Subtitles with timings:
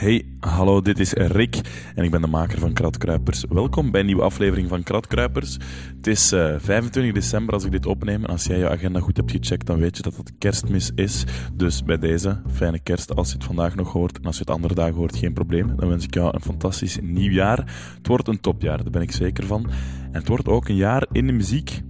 [0.00, 1.60] Hey, hallo, dit is Rick
[1.94, 3.44] en ik ben de maker van Kratkruipers.
[3.48, 5.56] Welkom bij een nieuwe aflevering van Kratkruipers.
[5.96, 8.24] Het is uh, 25 december als ik dit opneem.
[8.24, 11.24] En als jij je agenda goed hebt gecheckt, dan weet je dat het kerstmis is.
[11.54, 14.18] Dus bij deze, fijne kerst als je het vandaag nog hoort.
[14.18, 15.76] En als je het andere dagen hoort, geen probleem.
[15.76, 17.58] Dan wens ik jou een fantastisch nieuw jaar.
[17.96, 19.66] Het wordt een topjaar, daar ben ik zeker van.
[20.12, 21.80] En het wordt ook een jaar in de muziek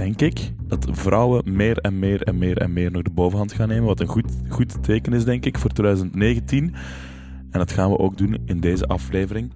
[0.00, 3.68] denk ik, dat vrouwen meer en meer en meer en meer nog de bovenhand gaan
[3.68, 3.84] nemen.
[3.84, 6.74] Wat een goed, goed teken is, denk ik, voor 2019.
[7.50, 9.52] En dat gaan we ook doen in deze aflevering.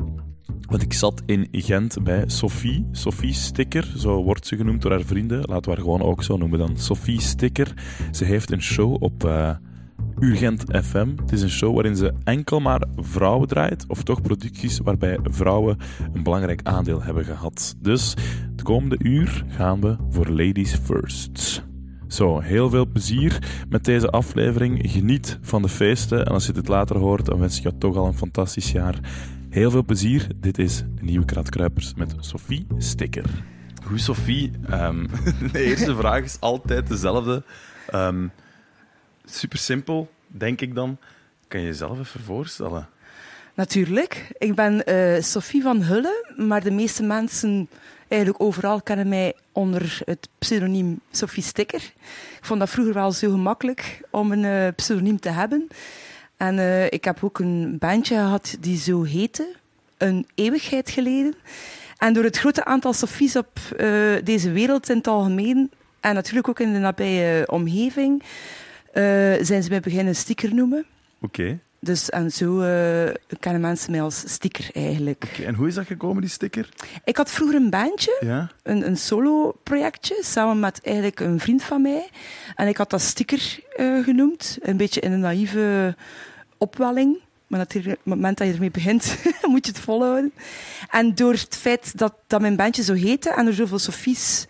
[0.61, 2.87] Want ik zat in Gent bij Sophie.
[2.93, 5.39] Sophie Sticker, zo wordt ze genoemd door haar vrienden.
[5.41, 6.77] Laten we haar gewoon ook zo noemen dan.
[6.77, 7.75] Sophie Sticker.
[8.11, 9.25] Ze heeft een show op...
[9.25, 9.51] Uh,
[10.21, 11.09] Urgent FM.
[11.17, 15.79] Het is een show waarin ze enkel maar vrouwen draait, of toch producties waarbij vrouwen
[16.13, 17.75] een belangrijk aandeel hebben gehad.
[17.79, 18.15] Dus
[18.51, 21.65] het komende uur gaan we voor Ladies First.
[22.09, 24.81] Zo, heel veel plezier met deze aflevering.
[24.91, 27.97] Geniet van de feesten en als je dit later hoort, dan wens ik jou toch
[27.97, 28.99] al een fantastisch jaar.
[29.51, 30.27] Heel veel plezier.
[30.37, 33.25] Dit is de nieuwe Kratkruipers met Sophie Sticker.
[33.85, 34.51] Goed, Sophie.
[34.71, 35.09] Um,
[35.53, 37.43] de eerste vraag is altijd dezelfde.
[37.95, 38.31] Um,
[39.35, 40.99] super simpel, denk ik dan.
[41.49, 42.89] Kan je jezelf even voorstellen?
[43.55, 44.31] Natuurlijk.
[44.39, 47.69] Ik ben uh, Sophie van Hulle, maar de meeste mensen
[48.09, 51.83] eigenlijk overal kennen mij onder het pseudoniem Sophie Sticker.
[52.39, 55.69] Ik vond dat vroeger wel zo gemakkelijk om een uh, pseudoniem te hebben.
[56.37, 59.55] En uh, ik heb ook een bandje gehad die zo heette,
[59.99, 61.35] een eeuwigheid geleden.
[61.99, 63.59] En door het grote aantal Sophies op
[64.25, 68.23] deze wereld in het algemeen, en natuurlijk ook in de nabije omgeving,
[69.45, 70.85] zijn ze mij beginnen sticker noemen.
[71.21, 71.41] Oké.
[71.41, 71.61] Okay.
[71.85, 75.25] Dus en zo uh, kennen mensen mij als sticker eigenlijk.
[75.33, 75.47] Okay.
[75.47, 76.69] En hoe is dat gekomen, die sticker?
[77.05, 78.51] Ik had vroeger een bandje, ja?
[78.63, 82.09] een, een solo-projectje, samen met eigenlijk een vriend van mij.
[82.55, 85.97] En ik had dat sticker uh, genoemd, een beetje in een naïeve
[86.59, 87.19] opwelling.
[87.47, 89.17] Maar natuurlijk, op het moment dat je ermee begint,
[89.51, 90.33] moet je het volhouden.
[90.91, 94.47] En door het feit dat, dat mijn bandje zo heette en er zoveel Sofies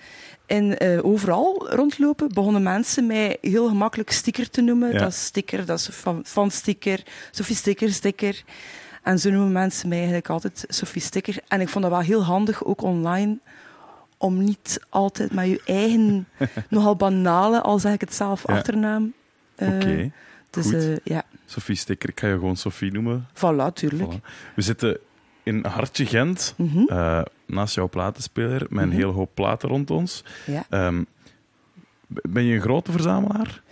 [0.46, 4.92] en uh, overal rondlopen begonnen mensen mij heel gemakkelijk sticker te noemen.
[4.92, 4.98] Ja.
[4.98, 8.42] Dat is sticker, dat is van, van sticker, Sophie sticker, sticker.
[9.02, 11.36] En zo noemen mensen mij eigenlijk altijd Sophie sticker.
[11.48, 13.38] En ik vond dat wel heel handig, ook online,
[14.18, 16.28] om niet altijd met je eigen,
[16.68, 18.54] nogal banale, al zeg ik het zelf, Ja.
[18.54, 19.12] achternaam.
[19.56, 20.12] Uh, Oké, okay.
[20.50, 23.26] dus uh, ja, Sophie Sticker, ik ga je gewoon Sophie noemen.
[23.34, 24.12] voilà, tuurlijk.
[24.14, 24.54] Voilà.
[24.54, 24.98] We zitten
[25.42, 26.78] in Hartje Gent, Mhm.
[26.88, 28.96] uh, naast jouw platenspeler, met een Mhm.
[28.96, 30.24] hele hoop platen rond ons.
[30.46, 30.86] Ja.
[30.86, 31.06] Um,
[32.06, 33.62] ben je een grote verzamelaar?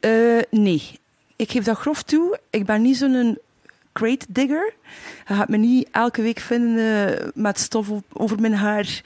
[0.00, 0.98] Uh, nee,
[1.36, 2.38] ik geef dat grof toe.
[2.50, 3.38] Ik ben niet zo'n
[3.92, 4.72] crate digger.
[5.28, 9.02] Je gaat me niet elke week vinden uh, met stof over mijn haar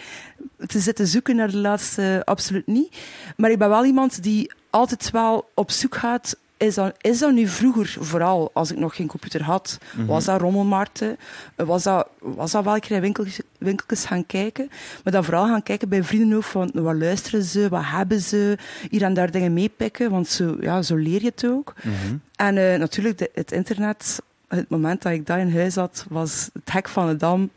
[0.66, 2.96] te zitten zoeken naar de laatste, absoluut niet.
[3.36, 7.32] Maar ik ben wel iemand die altijd wel op zoek gaat is dat, is dat
[7.32, 10.06] nu vroeger, vooral als ik nog geen computer had, Mhm.
[10.06, 11.16] was dat rommelmarkten,
[11.56, 14.68] was dat, was dat wel een keer in winkeltjes, winkeltjes gaan kijken,
[15.04, 18.58] maar dan vooral gaan kijken bij vrienden ook van wat luisteren ze, wat hebben ze,
[18.90, 21.74] hier en daar dingen meepikken, want zo, ja, zo leer je het ook.
[21.82, 22.20] Mm-hmm.
[22.36, 26.50] En uh, natuurlijk, de, het internet, het moment dat ik daar in huis had, was
[26.52, 27.50] het hek van de dam.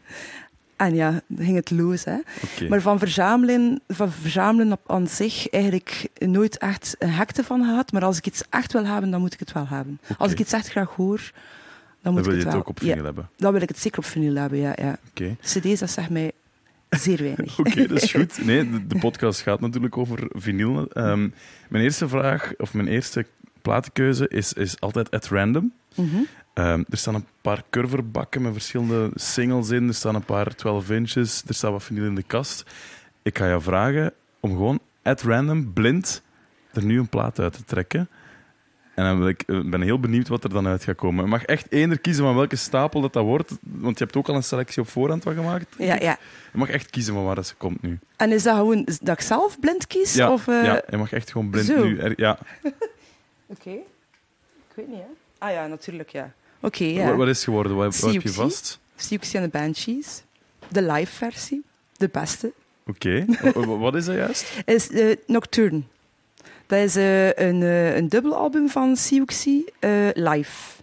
[0.79, 2.03] En ja, ging het los.
[2.03, 2.17] Hè.
[2.43, 2.67] Okay.
[2.67, 7.91] Maar van verzamelen, van verzamelen op aan zich eigenlijk nooit echt een hekte van gehad.
[7.91, 9.99] Maar als ik iets echt wil hebben, dan moet ik het wel hebben.
[10.03, 10.17] Okay.
[10.17, 11.31] Als ik iets echt graag hoor,
[12.01, 12.51] dan moet dan ik wil het je wel.
[12.51, 13.29] het ook op vinyl ja, hebben?
[13.35, 14.73] Dan wil ik het zeker op vinyl hebben, ja.
[14.75, 14.97] ja.
[15.09, 15.37] Okay.
[15.41, 16.31] CD's, dat zegt mij
[16.89, 17.57] zeer weinig.
[17.59, 18.39] Oké, okay, dat is goed.
[18.45, 20.87] Nee, de, de, podcast gaat natuurlijk over vinyl.
[20.93, 21.33] Um,
[21.69, 23.25] mijn eerste vraag, of mijn eerste
[23.69, 25.73] platenkeuze is, is altijd at random.
[25.95, 26.27] Mm-hmm.
[26.53, 29.87] Um, er staan een paar curverbakken met verschillende singles in.
[29.87, 31.43] Er staan een paar 12 inches.
[31.47, 32.63] Er staat wat vinyl in de kast.
[33.21, 36.21] Ik ga jou vragen om gewoon at random, blind,
[36.73, 38.09] er nu een plaat uit te trekken.
[38.95, 41.23] En dan ben ik ben heel benieuwd wat er dan uit gaat komen.
[41.23, 43.51] Je mag echt eender kiezen van welke stapel dat, dat wordt.
[43.61, 45.75] Want je hebt ook al een selectie op voorhand wat gemaakt.
[45.77, 46.17] Ja, ja.
[46.51, 47.99] Je mag echt kiezen van waar dat ze komt nu.
[48.15, 50.13] En is dat gewoon dat ik zelf blind kies?
[50.13, 50.63] Ja, of, uh...
[50.63, 51.83] ja je mag echt gewoon blind Zo.
[51.83, 51.97] nu.
[51.97, 52.39] Er, ja.
[53.49, 53.59] Oké.
[53.59, 53.83] Okay.
[54.69, 55.07] Ik weet niet, hè?
[55.37, 56.33] Ah ja, natuurlijk, ja.
[56.61, 57.07] Oké, okay, ja.
[57.07, 57.75] Wat, wat is geworden?
[57.75, 58.79] Wat, wat heb je vast?
[58.95, 60.23] Siouxsie en de Banshees.
[60.67, 61.63] De live versie.
[61.97, 62.53] De beste.
[62.87, 63.25] Oké.
[63.43, 63.65] Okay.
[63.65, 64.61] wat is dat juist?
[64.65, 65.81] Is uh, Nocturne.
[66.65, 69.73] Dat is uh, een, uh, een dubbelalbum van Siouxsie
[70.13, 70.78] live.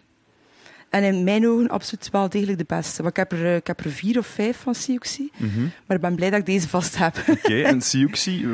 [0.97, 3.03] En in mijn ogen absoluut wel degelijk de beste.
[3.03, 5.33] Want ik, heb er, ik heb er vier of vijf van Siouxsie.
[5.37, 5.71] Mm-hmm.
[5.87, 7.17] Maar ik ben blij dat ik deze vast heb.
[7.19, 8.47] Oké, okay, en Siouxsie,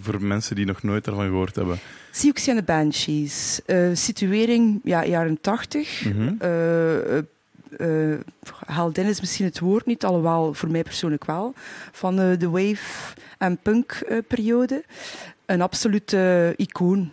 [0.00, 1.78] voor mensen die nog nooit daarvan gehoord hebben.
[2.10, 3.60] Siouxsie en de Banshees.
[3.66, 6.04] Uh, situering, ja, jaren tachtig.
[6.04, 7.16] Uh,
[7.78, 8.18] uh,
[8.66, 11.54] heldin is misschien het woord niet, alhoewel voor mij persoonlijk wel.
[11.92, 14.84] Van de wave- en punk-periode.
[15.46, 17.10] Een absolute icoon.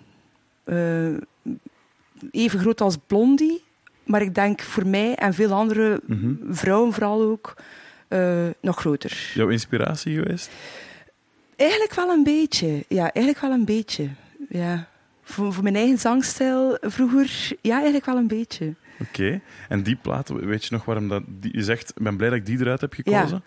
[2.32, 3.66] even groot als Blondie.
[4.08, 6.34] Maar ik denk voor mij en veel andere Mhm.
[6.50, 7.56] vrouwen vooral ook
[8.08, 9.32] eh, nog groter.
[9.34, 10.50] Jouw inspiratie geweest?
[11.56, 12.86] Eigenlijk wel een beetje.
[12.88, 14.10] Ja, eigenlijk wel een beetje.
[14.50, 14.88] Ja.
[15.24, 18.74] Voor, voor mijn eigen zangstijl vroeger, ja, eigenlijk wel een beetje.
[19.02, 19.42] Oké.
[19.70, 21.24] En die plaat, weet je nog waarom dat...
[21.28, 23.44] Die, je zegt, ik ben blij dat ik die eruit heb gekozen.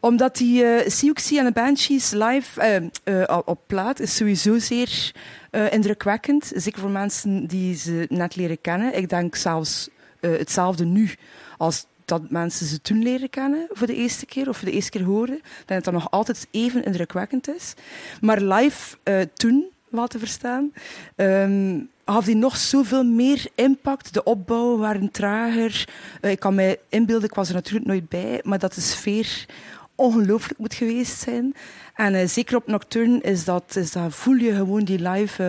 [0.00, 5.12] Omdat die uh, Siouxsie en de Banshees live uh, uh, op plaat is sowieso zeer
[5.50, 6.52] uh, indrukwekkend.
[6.54, 8.96] Zeker voor mensen die ze net leren kennen.
[8.96, 9.88] Ik denk zelfs
[10.20, 11.10] uh, hetzelfde nu
[11.56, 14.90] als dat mensen ze toen leren kennen voor de eerste keer of voor de eerste
[14.90, 15.40] keer horen.
[15.66, 17.74] Dat dat nog altijd even indrukwekkend is.
[18.20, 20.72] Maar live uh, toen, wel te verstaan,
[21.16, 24.14] um, had die nog zoveel meer impact.
[24.14, 25.88] De opbouw waren trager.
[26.20, 29.46] Uh, ik kan mij inbeelden, ik was er natuurlijk nooit bij, maar dat de sfeer
[29.94, 31.54] ongelooflijk moet geweest zijn.
[31.94, 35.42] En zeker op Nocturne is dat, is dat, voel je gewoon die live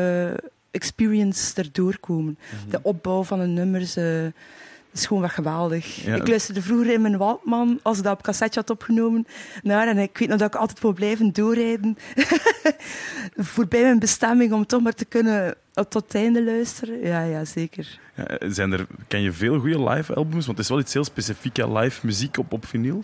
[0.72, 2.38] experience erdoor komen.
[2.54, 2.70] Mm-hmm.
[2.70, 3.98] De opbouw van de nummers.
[3.98, 4.26] Uh,
[4.94, 6.04] is gewoon wat geweldig.
[6.06, 6.16] Ja.
[6.16, 9.28] Ik luisterde vroeger in mijn Waldman, als ik dat op cassetje had opgenomen,
[9.64, 9.88] naar.
[9.88, 11.98] En ik weet nog dat ik altijd wil blijven doorrijden.
[13.36, 17.00] Voorbij mijn bestemming, om toch maar te kunnen tot het einde luisteren.
[17.00, 18.00] Ja, ja zeker.
[18.16, 20.46] Ja, zijn er, ken je veel goede live albums?
[20.46, 23.02] Want het is wel iets heel specifiek, live muziek op, op vinyl.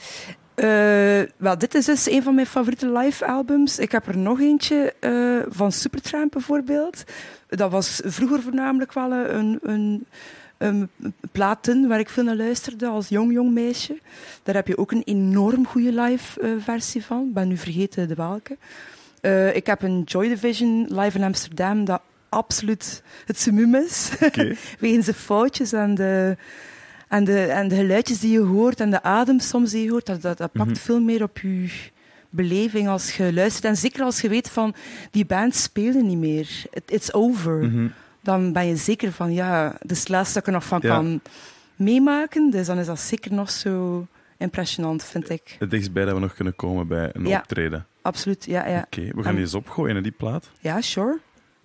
[0.56, 3.80] Uh, wel, dit is dus een van mijn favoriete live albums.
[3.80, 7.04] Ik heb er nog eentje uh, van Supertramp bijvoorbeeld.
[7.48, 10.06] Dat was vroeger voornamelijk wel een, een,
[10.57, 10.90] een
[11.31, 13.98] platen waar ik veel naar luisterde als jong, jong meisje.
[14.44, 17.28] Daar heb je ook een enorm goede live uh, versie van.
[17.28, 18.58] Ik ben nu vergeten de welke.
[19.54, 24.12] Ik heb een Joy Division live in Amsterdam dat absoluut het summum is.
[24.22, 24.58] Okay.
[24.80, 26.38] Wegens de foutjes en de,
[27.07, 30.06] en, de, en de geluidjes die je hoort en de adem soms die je hoort.
[30.06, 30.80] Dat, dat, dat pakt Mhm.
[30.80, 31.69] veel meer op je
[32.30, 33.66] beleving als je luistert.
[33.66, 34.75] En zeker als je weet van
[35.12, 36.50] die band spelen niet meer.
[36.72, 37.63] It, it's over.
[37.63, 37.88] Mhm.
[38.22, 40.80] Dan ben je zeker van ja, dit is het laatste dat ik er nog van
[40.81, 40.90] Ja.
[40.96, 41.22] kan
[41.75, 42.50] meemaken.
[42.50, 45.56] Dus dan is dat zeker nog zo impressionant, vind ik.
[45.60, 47.38] Het dichtstbij dat we nog kunnen komen bij een Ja.
[47.40, 47.86] optreden.
[48.01, 48.80] Absoluut, ja, ja.
[48.86, 50.50] Oké, we gaan die eens opgooien, hè, die plaat.
[50.60, 51.19] Ja, sure.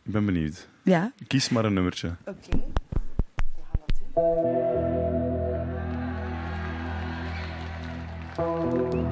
[0.05, 0.69] Ik ben benieuwd.
[0.83, 1.13] Ja.
[1.27, 2.09] Kies maar een nummertje.
[2.25, 2.33] Oké.
[2.51, 2.57] We
[3.73, 5.20] gaan dat doen.
[8.41, 9.10] Música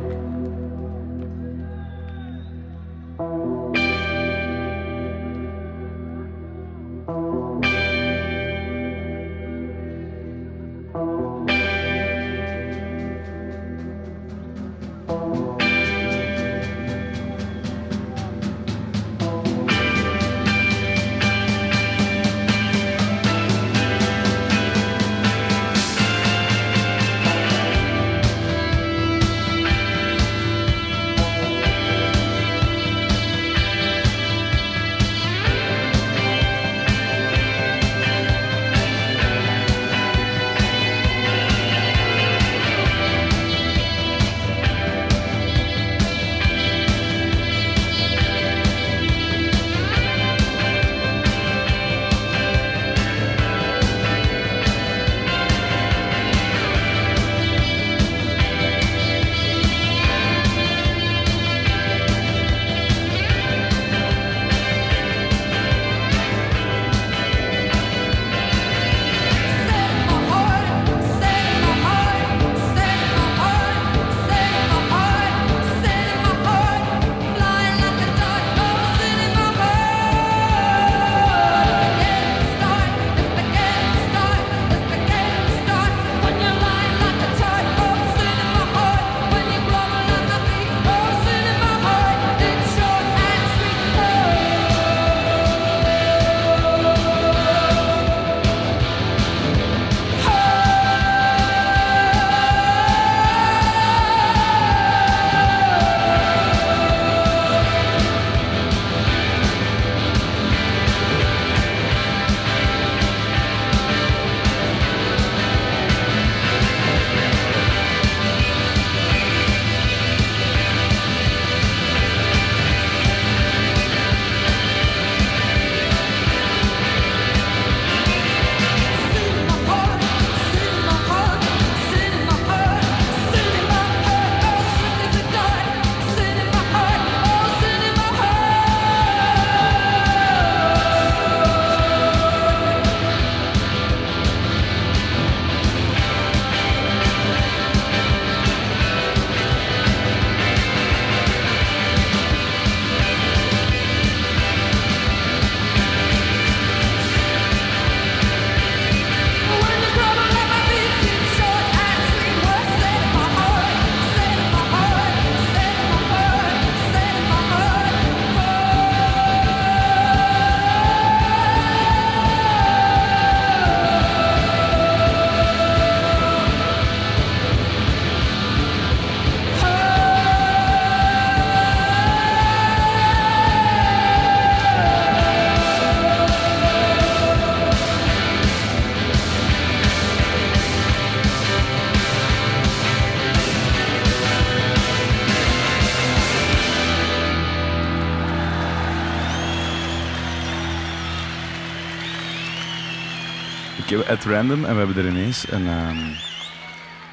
[203.91, 206.15] ik at random en we hebben er ineens een, um,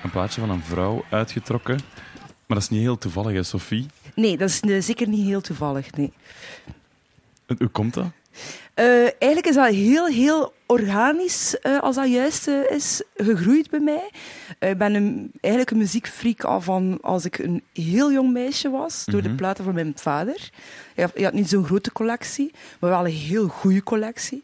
[0.03, 1.75] een plaatje van een vrouw uitgetrokken.
[2.45, 3.85] Maar dat is niet heel toevallig, hè, Sophie?
[4.15, 6.13] Nee, dat is uh, zeker niet heel toevallig, nee.
[7.57, 8.05] Hoe komt dat?
[8.75, 13.79] Uh, eigenlijk is dat heel, heel organisch, uh, als dat juist uh, is, gegroeid bij
[13.79, 14.09] mij.
[14.59, 19.03] Ik ben een, eigenlijk een muziekfreak al van als ik een heel jong meisje was,
[19.05, 19.37] door de Mhm.
[19.37, 20.49] platen van mijn vader.
[20.95, 24.43] Hij had, hij had niet zo'n grote collectie, maar wel een heel goede collectie.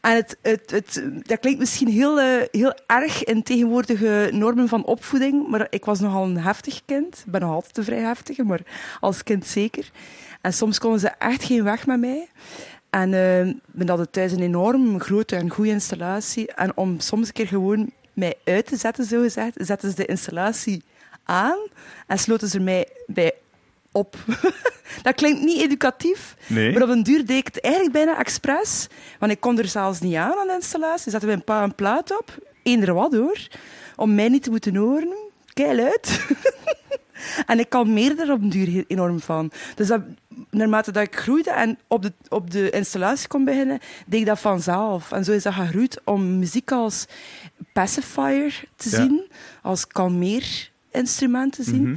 [0.00, 4.84] En het, het, het, dat klinkt misschien heel, eh, heel erg in tegenwoordige normen van
[4.84, 7.22] opvoeding, maar ik was nogal een heftig kind.
[7.26, 8.60] Ik ben nog altijd een vrij heftige, maar
[9.00, 9.90] als kind zeker.
[10.40, 12.28] En soms konden ze echt geen weg met mij.
[12.90, 16.52] En eh we hadden thuis een enorm grote en goede installatie.
[16.52, 20.06] En om soms een keer gewoon mij uit te zetten, zo gezegd, zetten ze de
[20.06, 20.82] installatie
[21.24, 21.58] aan
[22.06, 23.32] en sloten ze mij bij
[23.92, 24.16] op.
[25.02, 26.72] dat klinkt niet educatief, Nee.
[26.72, 28.86] maar op een duur deed ik het eigenlijk bijna expres.
[29.18, 31.10] Want ik kon er zelfs niet aan aan de installatie.
[31.10, 33.38] Zetten we een pa een plaat op, eender wat hoor,
[33.96, 35.14] om mij niet te moeten horen.
[35.52, 36.20] Keil uit.
[37.46, 39.50] en ik kalmeerde er op een duur enorm van.
[39.74, 40.00] Dus dat,
[40.50, 44.40] naarmate dat ik groeide en op de, op de installatie kon beginnen, deed ik dat
[44.40, 45.12] vanzelf.
[45.12, 47.06] En zo is dat gegroeid om muziek als
[47.72, 48.96] pacifier te Ja.
[48.96, 49.30] zien,
[49.62, 51.82] als kalmeerinstrument te zien.
[51.82, 51.94] Mhm.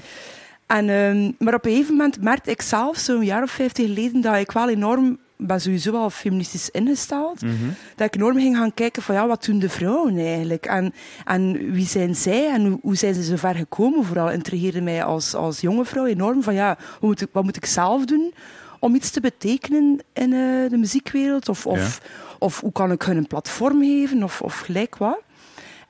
[0.78, 4.22] En, ehm, maar op een gegeven moment merkte ik zelf, zo'n jaar of vijftig geleden,
[4.22, 7.54] dat ik wel enorm, ben sowieso wel feministisch ingesteld, Mhm.
[7.96, 10.66] dat ik enorm ging gaan kijken van ja, wat doen de vrouwen eigenlijk?
[10.66, 10.94] En,
[11.26, 14.06] en wie zijn zij en hoe, hoe zijn ze zo ver gekomen?
[14.06, 17.56] Vooral intrigeerde mij als, als jonge vrouw enorm van ja, hoe moet ik, wat moet
[17.58, 18.34] ik zelf doen
[18.80, 21.50] om iets te betekenen in eh, de muziekwereld?
[21.50, 22.02] Of, of,
[22.40, 24.24] of hoe kan ik hun een platform geven?
[24.24, 25.22] Of, of gelijk wat?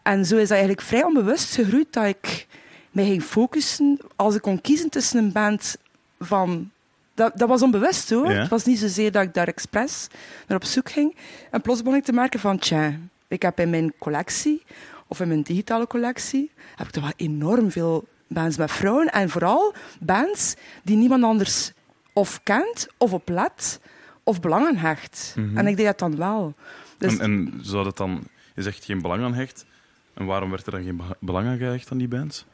[0.03, 2.47] En zo is dat eigenlijk vrij onbewust gegroeid dat ik
[2.93, 5.75] mij ging focussen als ik kon kiezen tussen een band
[6.19, 6.71] van.
[7.13, 8.31] Dat, dat was onbewust hoor.
[8.31, 8.39] Ja.
[8.39, 10.07] Het was niet zozeer dat ik daar expres
[10.47, 11.15] naar op zoek ging.
[11.51, 12.93] En plots begon ik te merken van, tja,
[13.27, 14.63] ik heb in mijn collectie,
[15.07, 19.11] of in mijn digitale collectie, heb ik toch wel enorm veel bands met vrouwen.
[19.11, 21.71] En vooral bands die niemand anders
[22.13, 23.79] of kent, of op let,
[24.23, 25.33] of belang aan hecht.
[25.37, 25.57] Mhm.
[25.57, 26.53] En ik deed dat dan wel.
[26.97, 28.23] Dus En, en zou dat dan,
[28.55, 29.65] je zegt geen belang aan hecht.
[30.13, 32.45] En waarom werd er dan geen be- belang aan gehecht aan die bands?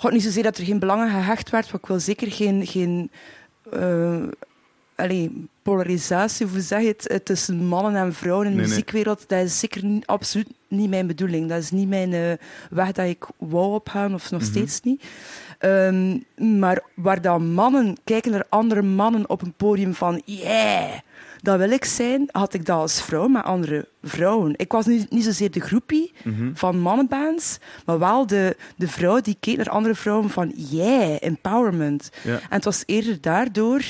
[0.00, 2.66] God, niet zozeer dat er geen belang aan gehecht werd, maar ik wil zeker geen,
[2.66, 3.10] geen
[3.72, 4.22] eh,
[4.96, 8.74] allee, polarisatie, hoe zeg je het, eh, tussen mannen en vrouwen in de Nee, nee.
[8.74, 9.28] muziekwereld.
[9.28, 11.48] Dat is zeker niet, absoluut niet mijn bedoeling.
[11.48, 12.32] Dat is niet mijn eh,
[12.70, 14.50] weg dat ik wou opgaan, of nog Mhm.
[14.50, 15.04] steeds niet.
[15.58, 16.18] Ehm,
[16.58, 20.90] maar waar dan mannen kijken naar andere mannen op een podium van yeah,
[21.42, 24.52] dat wil ik zijn, had ik dat als vrouw met andere vrouwen.
[24.56, 26.50] Ik was niet, niet zozeer de groepie, Mhm.
[26.54, 32.10] van mannenbands, maar wel de, de vrouw die keek naar andere vrouwen van yeah, empowerment.
[32.22, 32.34] Ja.
[32.34, 33.82] En het was eerder daardoor,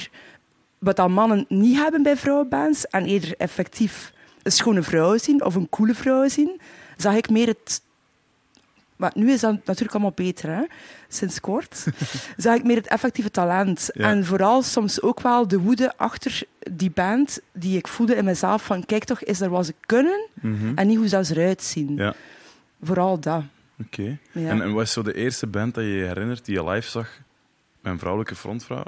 [0.78, 5.54] wat dan mannen niet hebben bij vrouwenbands, en eerder effectief een schone vrouw zien of
[5.54, 6.61] een coole vrouw zien,
[6.97, 7.83] zag ik meer het...
[9.00, 10.62] Maar nu is dat natuurlijk allemaal beter, hè?
[11.09, 11.87] sinds kort.
[12.37, 13.90] zag ik meer het effectieve talent.
[13.92, 14.09] Ja.
[14.11, 16.42] En vooral soms ook wel de woede achter
[16.73, 20.28] die band, die ik voelde in mezelf van, kijk toch, is er wat ze kunnen,
[20.35, 20.73] Mhm.
[20.75, 21.97] en niet hoe ze eruit zien.
[21.97, 22.14] Ja.
[22.83, 23.42] Vooral dat.
[23.85, 24.19] Oké.
[24.33, 24.49] Ja.
[24.49, 26.90] En, en wat is zo de eerste band dat je je herinnert die je live
[26.90, 27.21] zag
[27.83, 28.85] een vrouwelijke frontvrouw?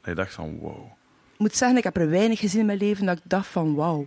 [0.00, 0.84] Dat je dacht van wow.
[1.32, 3.74] Ik moet zeggen, ik heb er weinig gezien in mijn leven dat ik dacht van
[3.74, 4.06] wauw.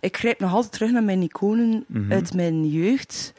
[0.00, 2.12] Ik grijp nog altijd terug naar mijn iconen Mhm.
[2.12, 3.32] uit mijn jeugd,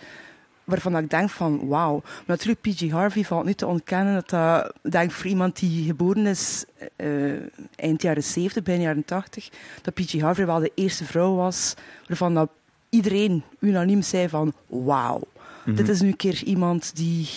[0.68, 2.02] waarvan ik denk van wauw.
[2.04, 2.90] Maar natuurlijk, P.G.
[2.92, 7.32] Harvey valt niet te ontkennen dat dat, denk voor iemand die geboren is eh,
[7.76, 9.50] eind jaren 70, begin jaren 80,
[9.82, 10.20] dat P.G.
[10.20, 11.74] Harvey wel de eerste vrouw was
[12.08, 12.50] waarvan dat
[12.90, 15.22] iedereen unaniem zei van wauw.
[15.66, 15.76] Mhm.
[15.76, 17.30] Dit is nu een keer iemand die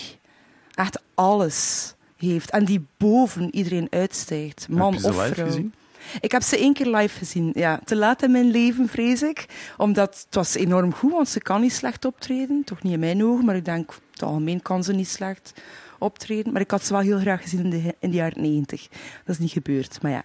[0.73, 5.45] echt alles heeft en die boven iedereen uitstijgt, man of vrouw.
[5.45, 5.73] gezien?
[6.19, 7.79] Ik heb ze één keer live gezien, ja.
[7.83, 9.45] Te laat in mijn leven, vrees ik.
[9.77, 12.63] Omdat het was enorm goed, want ze kan niet slecht optreden.
[12.63, 15.53] Toch niet in mijn ogen, maar ik denk, het algemeen kan ze niet slecht
[16.01, 16.51] optreden.
[16.51, 18.87] Maar ik had ze wel heel graag gezien in de, in de jaren negentig.
[19.25, 20.23] Dat is niet gebeurd, maar ja.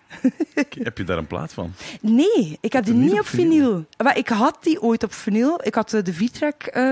[0.83, 1.73] Heb je daar een plaat van?
[2.01, 3.85] Nee, ik heb die niet op vinyl?
[4.03, 5.61] Maar ik had die ooit op vinyl.
[5.63, 6.83] Ik had eh, de V-track, eh,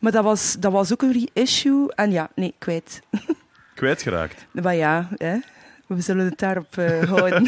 [0.00, 1.92] maar dat was, dat was ook een reissue.
[1.94, 3.00] En ja, nee, kwijt.
[3.74, 4.46] Kwijtgeraakt.
[4.50, 5.38] Maar ja, hè.
[5.88, 7.46] We zullen het daarop eh, houden.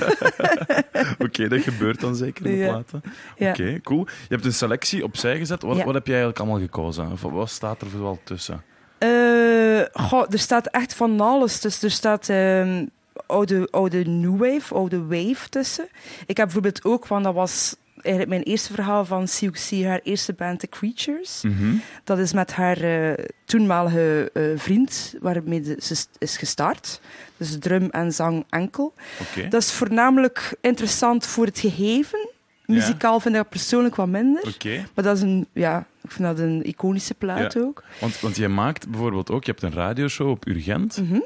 [1.24, 2.68] Oké, dat gebeurt dan zeker in de Ja.
[2.70, 3.02] platen.
[3.36, 3.50] ja.
[3.50, 4.06] Oké, cool.
[4.06, 5.62] Je hebt een selectie opzij gezet.
[5.62, 5.84] Wat, Ja.
[5.84, 7.12] wat heb jij eigenlijk allemaal gekozen?
[7.12, 8.62] Of wat staat er vooral tussen?
[8.98, 11.60] Eh, goh, er staat echt van alles.
[11.60, 12.86] Dus er staat ehm,
[13.26, 15.88] oude, oude New Wave, oude Wave tussen.
[16.26, 20.32] Ik heb bijvoorbeeld ook, want dat was eigenlijk mijn eerste verhaal van CUC, haar eerste
[20.32, 21.42] band The Creatures.
[21.42, 21.74] Mhm.
[22.04, 27.00] Dat is met haar eh, toenmalige eh, vriend, waarmee ze is gestart.
[27.36, 28.94] Dus drum en zang enkel.
[29.48, 32.28] Dat is voornamelijk interessant voor het gegeven.
[32.66, 34.56] Muzikaal vind ik dat persoonlijk wat minder.
[34.94, 37.60] Maar dat is een, ja, ik vind dat een iconische plaat Ja.
[37.60, 37.84] ook.
[38.00, 40.96] Want, want jij maakt bijvoorbeeld ook, je hebt een radioshow op Urgent.
[41.02, 41.20] Mhm.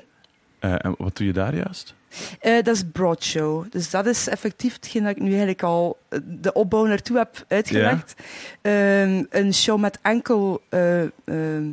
[0.58, 1.94] Eh, en wat doe je daar juist?
[2.40, 3.64] Eh, dat is broadshow.
[3.70, 7.44] Dus dat is effectief hetgeen dat ik nu eigenlijk al eh, de opbouw naartoe heb
[7.48, 8.14] uitgelegd.
[8.60, 10.62] Ehm, een show met enkel...
[10.68, 11.64] eh, ehm,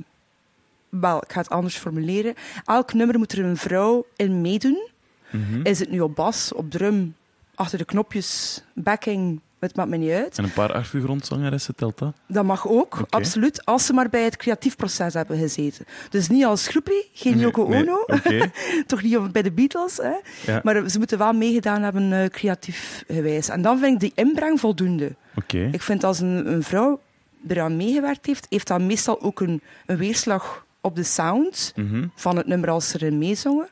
[0.89, 2.33] wel, ik ga het anders formuleren.
[2.65, 4.89] Elk nummer moet er een vrouw in meedoen.
[5.29, 5.61] Mhm.
[5.63, 7.15] Is het nu op bas, op drum,
[7.55, 10.37] achter de knopjes, backing, het maakt me niet uit.
[10.37, 12.13] En een paar achtergrondzangeressen, telt dat?
[12.27, 15.85] Dat mag ook, absoluut, als ze maar bij het creatief proces hebben gezeten.
[16.09, 18.05] Dus niet als groepie, geen Nee, Yoko nee, Ono,
[18.87, 19.97] toch niet bij de Beatles.
[19.97, 20.13] Hè?
[20.51, 20.59] Ja.
[20.63, 23.49] Maar ze moeten wel meegedaan hebben eh, creatief gewijs.
[23.49, 25.15] En dan vind ik die inbreng voldoende.
[25.35, 25.69] Oké.
[25.71, 26.99] Ik vind als een, een vrouw
[27.47, 32.07] eraan meegewerkt heeft, heeft dat meestal ook een, een weerslag op de sound Mhm.
[32.15, 33.67] van het nummer als ze erin meezongen.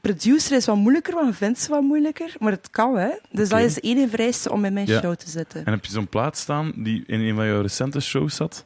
[0.00, 2.34] Producer is wat moeilijker, want vindt ze wat moeilijker.
[2.38, 3.10] Maar het kan, hè.
[3.30, 5.00] Dus dat is de enige vereiste om in mijn Ja.
[5.00, 5.64] show te zitten.
[5.64, 8.64] En heb je zo'n plaat staan die in een van jouw recente shows zat?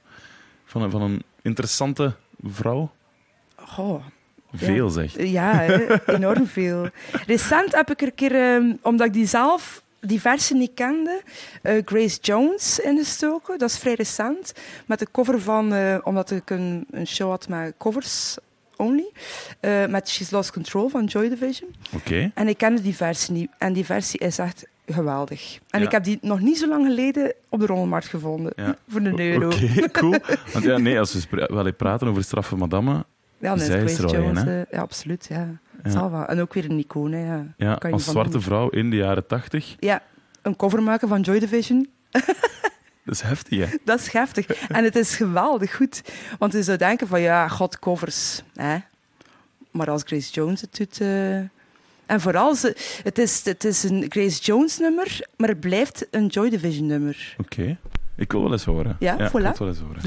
[0.65, 2.91] Van een, van een interessante vrouw?
[3.57, 4.05] Goh,
[4.55, 5.23] Veel, zeg.
[5.23, 6.89] Ja, hè, enorm veel.
[7.27, 11.23] Recent heb ik er een keer, ehm, omdat ik die zelf, die versie niet kende,
[11.63, 13.59] eh, Grace Jones ingestoken.
[13.59, 14.53] Dat is vrij recent.
[14.87, 18.37] Met de cover van, eh, omdat ik een, een show had met covers
[18.83, 19.11] only,
[19.61, 21.71] eh, met She's Lost Control van Joy Division.
[21.95, 22.31] Oké.
[22.35, 23.51] En ik kende die versie niet.
[23.59, 25.59] En die versie is echt geweldig.
[25.71, 25.87] En Ja.
[25.87, 28.53] ik heb die nog niet zo lang geleden op de rommelmarkt gevonden.
[28.57, 28.77] Ja.
[28.89, 29.47] Voor een euro.
[29.47, 30.15] Oké, cool.
[30.53, 33.05] Want ja, nee, als we wel praten over straffe madame,
[33.39, 35.27] Ja, nee, Zij is er al een, eh, ja, absoluut.
[35.29, 35.49] Ja.
[35.83, 36.25] Wel.
[36.27, 37.13] En ook weer een icoon.
[37.13, 37.45] Hè, ja.
[37.57, 38.43] ja, Kan je als zwarte doen.
[38.43, 40.03] vrouw in de jaren tachtig, Ja,
[40.43, 41.89] een cover maken van Joy Division.
[43.05, 43.77] dat is heftig, hè?
[43.85, 44.47] Dat is heftig.
[44.69, 46.03] En het is geweldig goed.
[46.39, 48.43] Want je zou denken van, ja, god, covers.
[48.55, 48.77] Hè?
[49.71, 51.01] Maar als Grace Jones het doet...
[51.01, 51.37] eh,
[52.07, 56.27] En vooral, ze, het, is, het is een Grace Jones nummer, maar het blijft een
[56.27, 57.35] Joy Division nummer.
[57.39, 57.77] Oké.
[58.17, 58.97] Ik wil wel eens horen.
[58.99, 59.33] Ja, ik voilà.
[59.33, 60.01] wil wel eens horen.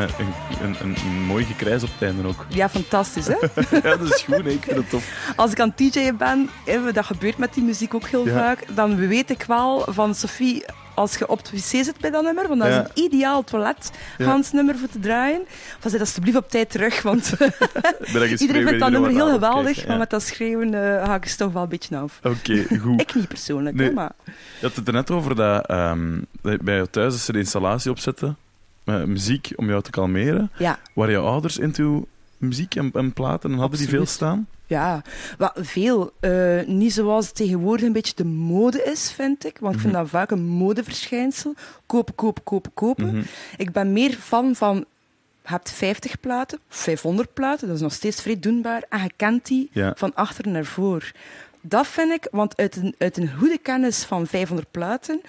[0.00, 0.32] Met een,
[0.62, 2.46] een, een, mooi gekrijs op het einde ook.
[2.48, 3.34] ja fantastisch hè.
[3.82, 4.34] ja, dat is goed.
[4.36, 4.48] hè.
[4.50, 5.32] Ik vind het tof.
[5.36, 6.50] Als ik aan het DJ'en ben,
[6.92, 8.32] dat gebeurt met die muziek ook heel Ja.
[8.32, 12.22] vaak, dan weet ik wel van Sophie, als je op het wc zit bij dat
[12.22, 12.80] nummer, want dat Ja.
[12.82, 14.40] is een ideaal toilet Ja.
[14.52, 15.40] nummer voor te draaien,
[15.78, 17.32] van zeg alsjeblieft op tijd terug, want
[18.38, 21.62] iedereen vindt dat nummer heel geweldig, maar met dat schreeuwen eh ga ik toch wel
[21.62, 22.20] een beetje af.
[22.22, 23.00] Oké, goed.
[23.00, 23.86] Ik niet persoonlijk, Nee.
[23.88, 27.32] hè, maar Je had het er net over dat ehm, bij jou thuis als ze
[27.32, 28.36] de installatie opzetten,
[28.84, 30.50] met muziek om jou te kalmeren.
[30.58, 30.78] ja.
[30.94, 34.48] Waren jouw ouders into muziek en, en platen en hadden die veel staan?
[34.66, 35.02] Ja,
[35.38, 36.12] wel, veel.
[36.20, 39.58] Eh, niet zoals het tegenwoordig een beetje de mode is, vind ik.
[39.58, 40.02] Want ik vind Mhm.
[40.02, 41.54] dat vaak een modeverschijnsel.
[41.86, 43.26] Kopen, kopen, kopen, kopen.
[43.56, 44.76] Ik ben meer fan van...
[45.42, 48.82] Je hebt 50 platen, 500 platen, dat is nog steeds vrij doenbaar.
[48.88, 49.92] En je kent die Ja.
[49.96, 51.10] van achter naar voor.
[51.60, 55.20] Dat vind ik, want uit een, uit een goede kennis van 500 platen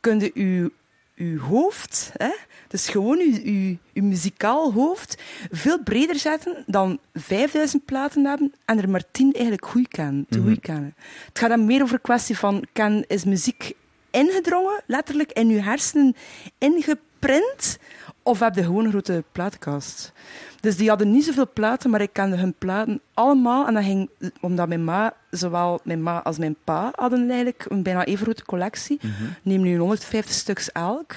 [0.00, 0.70] kun je
[1.18, 2.30] uw hoofd, hè,
[2.68, 8.78] dus gewoon uw, uw, uw muzikaal hoofd, veel breder zetten dan 5000 platen hebben en
[8.82, 10.48] er maar 10 eigenlijk goed kennen, te Mhm.
[10.48, 10.94] goed kennen.
[11.28, 13.72] Het gaat dan meer over een kwestie van, kan, is muziek
[14.10, 16.14] ingedrongen, letterlijk in uw hersenen
[16.58, 17.78] ingeprint,
[18.22, 20.12] of heb je gewoon een grote platenkast?
[20.60, 23.66] Dus die hadden niet zoveel platen, maar ik kende hun platen allemaal.
[23.66, 27.82] En dat ging omdat mijn ma, zowel mijn ma als mijn pa, hadden eigenlijk een
[27.82, 28.98] bijna even grote collectie.
[29.02, 29.12] Mhm.
[29.42, 31.12] Neem nu 150 stuks elk.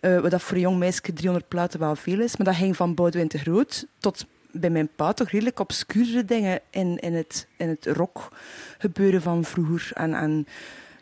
[0.00, 2.36] Eh, wat dat voor een jong meisje 300 platen wel veel is.
[2.36, 6.60] Maar dat ging van Boudewijn de Groot tot bij mijn pa toch redelijk obscure dingen
[6.70, 8.28] in, in het, in het rock
[8.78, 9.90] gebeuren van vroeger.
[9.94, 10.46] En, en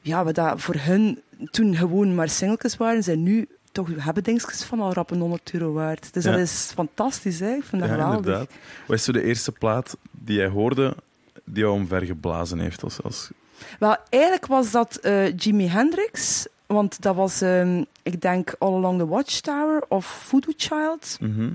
[0.03, 3.49] ja, wat dat voor hun toen gewoon maar singeltjes waren, zijn nu
[3.85, 6.13] toch hebben dingetjes van al rap een 100 euro waard.
[6.15, 6.31] Dus Ja.
[6.31, 7.55] dat is fantastisch, hè?
[7.55, 8.17] Ik vind dat Ja, geweldig.
[8.17, 8.51] inderdaad.
[8.87, 10.97] Wat is zo de eerste plaat die jij hoorde
[11.45, 12.83] die jou omvergeblazen heeft?
[12.83, 13.31] Als, als...
[13.79, 16.47] Wel, eigenlijk was dat eh Jimi Hendrix.
[16.67, 21.17] Want dat was, ehm, ik denk, All Along the Watchtower of Voodoo Child.
[21.21, 21.51] Mhm.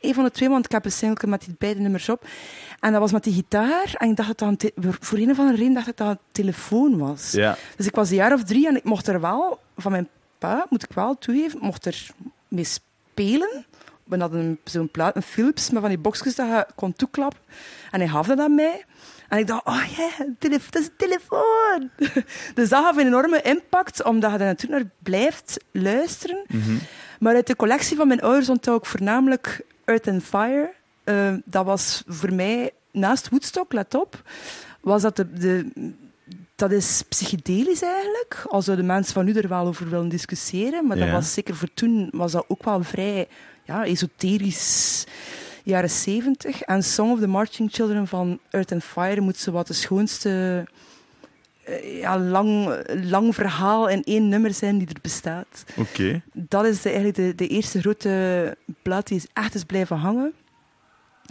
[0.00, 2.26] Een van de twee, want ik heb een single met die beide nummers op.
[2.80, 3.94] En dat was met die gitaar.
[3.94, 6.06] En ik dacht dat dat een te- voor een of andere reden dacht ik dat
[6.06, 7.32] dat een telefoon was.
[7.32, 10.08] Ja, Dus ik was een jaar of drie en ik mocht er wel, van mijn
[10.38, 12.06] pa, moet ik wel toegeven, mocht er
[12.48, 13.66] mee spelen.
[14.04, 17.40] We hadden een- zo'n plaat, een Philips, met van die boxjes dat je kon toeklappen.
[17.90, 18.84] En hij gaf dat aan mij.
[19.28, 21.90] En ik dacht, oh ja, dat is een telefoon.
[22.54, 26.44] dus dat gaf een enorme impact, omdat je er natuurlijk naar blijft luisteren.
[26.48, 26.76] mhm.
[27.20, 31.64] Maar uit de collectie van mijn ouders onthoud ik voornamelijk Earth and Fire Eh, dat
[31.64, 34.22] was voor mij, naast Woodstock, let op,
[34.80, 35.70] was dat de, de
[36.58, 38.44] dat is psychedelisch eigenlijk.
[38.48, 40.86] Al zouden mensen van nu er wel over willen discussiëren.
[40.86, 43.28] Maar dat was zeker voor toen was dat ook wel vrij
[43.64, 45.06] ja, esoterisch.
[45.62, 46.60] Jaren zeventig.
[46.62, 50.64] En Song of the Marching Children van Earth and Fire moet zo wat de schoonste
[51.64, 55.64] eh, ja, lang, lang verhaal in één nummer zijn die er bestaat.
[55.76, 56.22] Oké.
[56.32, 60.32] Dat is de, eigenlijk de, de eerste grote plaat die is echt is blijven hangen.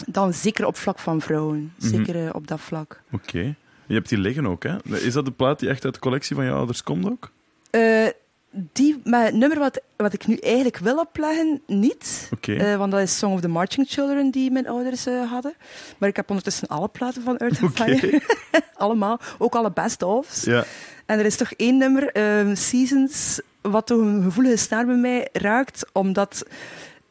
[0.05, 1.73] Dan zeker op vlak van vrouwen.
[1.79, 1.87] Mhm.
[1.87, 3.01] Zeker eh, op dat vlak.
[3.11, 3.55] Oké.
[3.87, 4.75] Je hebt die liggen ook, hè?
[4.85, 7.31] Is dat de plaat die echt uit de collectie van je ouders komt ook?
[7.69, 8.07] Eh,
[8.49, 12.29] die, maar het nummer wat, wat ik nu eigenlijk wil opleggen, niet.
[12.41, 15.53] Eh, want dat is Song of the Marching Children die mijn ouders eh, hadden.
[15.97, 17.97] Maar ik heb ondertussen alle platen van Earth and Oké.
[17.97, 18.21] Fire.
[18.73, 19.19] Allemaal.
[19.37, 20.43] Ook alle best-ofs.
[20.43, 20.65] Ja.
[21.05, 25.29] En er is toch één nummer, ehm, Seasons, wat toch een gevoelige snaar bij mij
[25.31, 25.85] raakt.
[25.91, 26.45] Omdat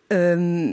[0.06, 0.72] ehm,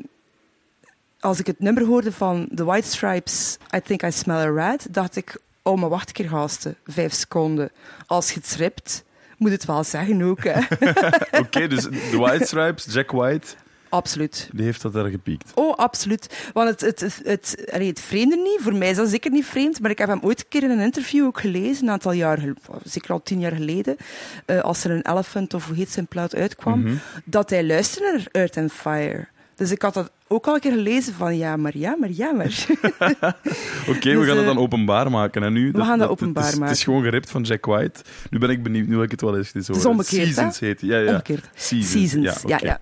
[1.19, 4.87] als ik het nummer hoorde van The White Stripes, I Think I Smell a Rat,
[4.89, 7.71] dacht ik, oh maar wacht een keer gasten, vijf seconden.
[8.05, 9.03] Als je het ript,
[9.37, 10.39] moet het wel zeggen ook.
[11.41, 13.47] Oké, dus The White Stripes, Jack White,
[13.89, 14.49] Absoluut.
[14.53, 15.51] die heeft dat daar gepiekt.
[15.55, 16.49] Oh, absoluut.
[16.53, 19.45] Want het, het, het, het, allee, het vreemde niet, voor mij is dat zeker niet
[19.45, 22.11] vreemd, maar ik heb hem ooit een keer in een interview ook gelezen, een aantal
[22.11, 22.39] jaar,
[22.83, 23.97] zeker al tien jaar geleden,
[24.45, 26.93] eh, als er een Elephant of hoe heet zijn plaat uitkwam, Mhm.
[27.25, 29.27] dat hij luisterde naar Earth and Fire.
[29.55, 32.31] Dus ik had dat ook al een keer gelezen van ja, maar ja, maar ja,
[32.31, 32.65] maar.
[33.89, 35.43] Oké, we Dus, gaan het eh, dan openbaar maken.
[35.43, 36.77] En nu, we gaan dat het is- openbaar Het is maken.
[36.77, 38.01] gewoon geript van Jack White.
[38.29, 39.89] Nu ben ik benieuwd, nu wil ik het wel eens horen.
[39.89, 40.33] omgekeerd, hè?
[40.33, 40.89] Seasons heet die.
[40.91, 41.09] Ja, ja.
[41.11, 41.49] Omgekeerd.
[41.55, 41.91] Seasons.
[41.91, 42.79] Seasons, ja, ja.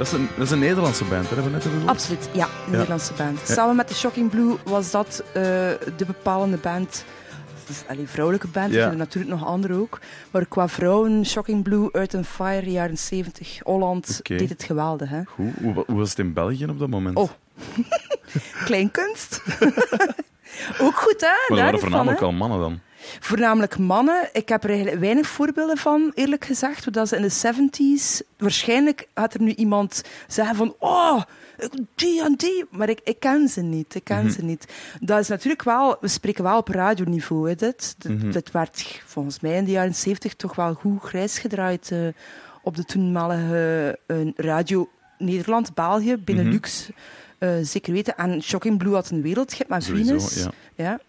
[0.00, 1.34] Dat is een, dat is een Nederlandse band, hè?
[1.34, 1.88] Hebben we net bedoeld?
[1.88, 3.40] Absoluut, ja, een Nederlandse band.
[3.44, 5.42] Samen met de Shocking Blue was dat eh,
[5.96, 7.04] de bepalende band.
[7.88, 9.98] Allee, vrouwelijke band, er zijn natuurlijk nog andere ook.
[10.30, 15.08] Maar qua vrouwen, Shocking Blue, Earth and Fire, jaren 70, Holland, deed het geweldig.
[15.08, 15.22] Hè?
[15.24, 15.52] Goed.
[15.62, 17.16] Hoe, hoe was het in België op dat moment?
[17.16, 17.30] Oh,
[18.64, 19.42] Kleinkunst.
[20.84, 21.54] ook goed, hè?
[21.54, 22.26] maar waren voornamelijk hè?
[22.26, 22.80] al mannen dan.
[23.20, 24.28] Voornamelijk mannen.
[24.32, 26.92] Ik heb er eigenlijk weinig voorbeelden van, eerlijk gezegd.
[26.92, 28.26] Dat ze in de 70s...
[28.38, 30.74] Waarschijnlijk gaat er nu iemand zeggen van...
[30.78, 31.22] Oh,
[31.94, 32.64] die en die.
[32.70, 33.94] Maar ik, ik ken ze niet.
[33.94, 34.30] Ik ken Mhm.
[34.32, 34.66] ze niet.
[35.00, 35.96] Dat is natuurlijk wel...
[36.00, 37.94] We spreken wel op radioniveau, hè, dit.
[38.32, 41.98] Dit werd volgens mij in de jaren 70 toch wel goed grijs gedraaid eh,
[42.62, 44.88] op de toenmalige eh, radio
[45.18, 46.90] Nederland, België, Benelux.
[47.38, 48.16] eh, zeker weten.
[48.16, 49.22] En Shocking Blue had een
[49.68, 50.34] met Sowieso, Venus.
[50.44, 50.50] ja.
[50.74, 51.00] Ja.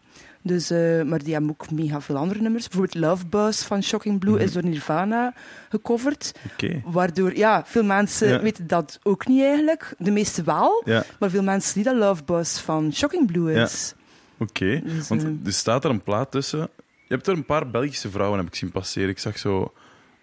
[0.43, 2.67] Dus, eh, maar die hebben ook mega veel andere nummers.
[2.67, 4.43] Bijvoorbeeld Love Buzz van Shocking Blue Mhm.
[4.43, 5.33] is door Nirvana
[5.69, 6.31] gecoverd.
[6.53, 6.81] Oké.
[6.85, 8.41] Waardoor, ja, veel mensen Ja.
[8.41, 9.93] weten dat ook niet eigenlijk.
[9.97, 10.81] De meeste wel.
[10.85, 13.93] Ja, Maar veel mensen niet dat Love Buzz van Shocking Blue is.
[14.37, 14.81] oké.
[14.83, 16.59] Dus, Want eh, er staat er een plaat tussen.
[17.07, 19.09] Je hebt er een paar Belgische vrouwen heb ik zien passeren.
[19.09, 19.73] Ik zag zo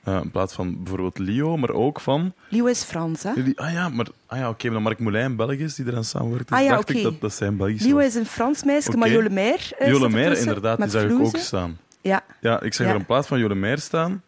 [0.08, 2.32] eh, een plaat van bijvoorbeeld Leo, maar ook van...
[2.48, 3.30] Leo is Frans, hè?
[3.54, 6.48] Ah ja, maar, ah ja oké, maar Mark Moulin Belgisch die eraan samenwerkt.
[6.48, 7.04] Dus Ah ja, dacht ik oké.
[7.04, 10.10] dat, dat zijn Belgische Leo is een Frans meisje, maar Jole Meijer is Jole er
[10.10, 11.78] Meijer, tussen, inderdaad, die zag ik ook staan.
[12.00, 12.92] Ja, Ja, ik zag Ja.
[12.92, 14.22] er een plaat van Jole Meijer staan.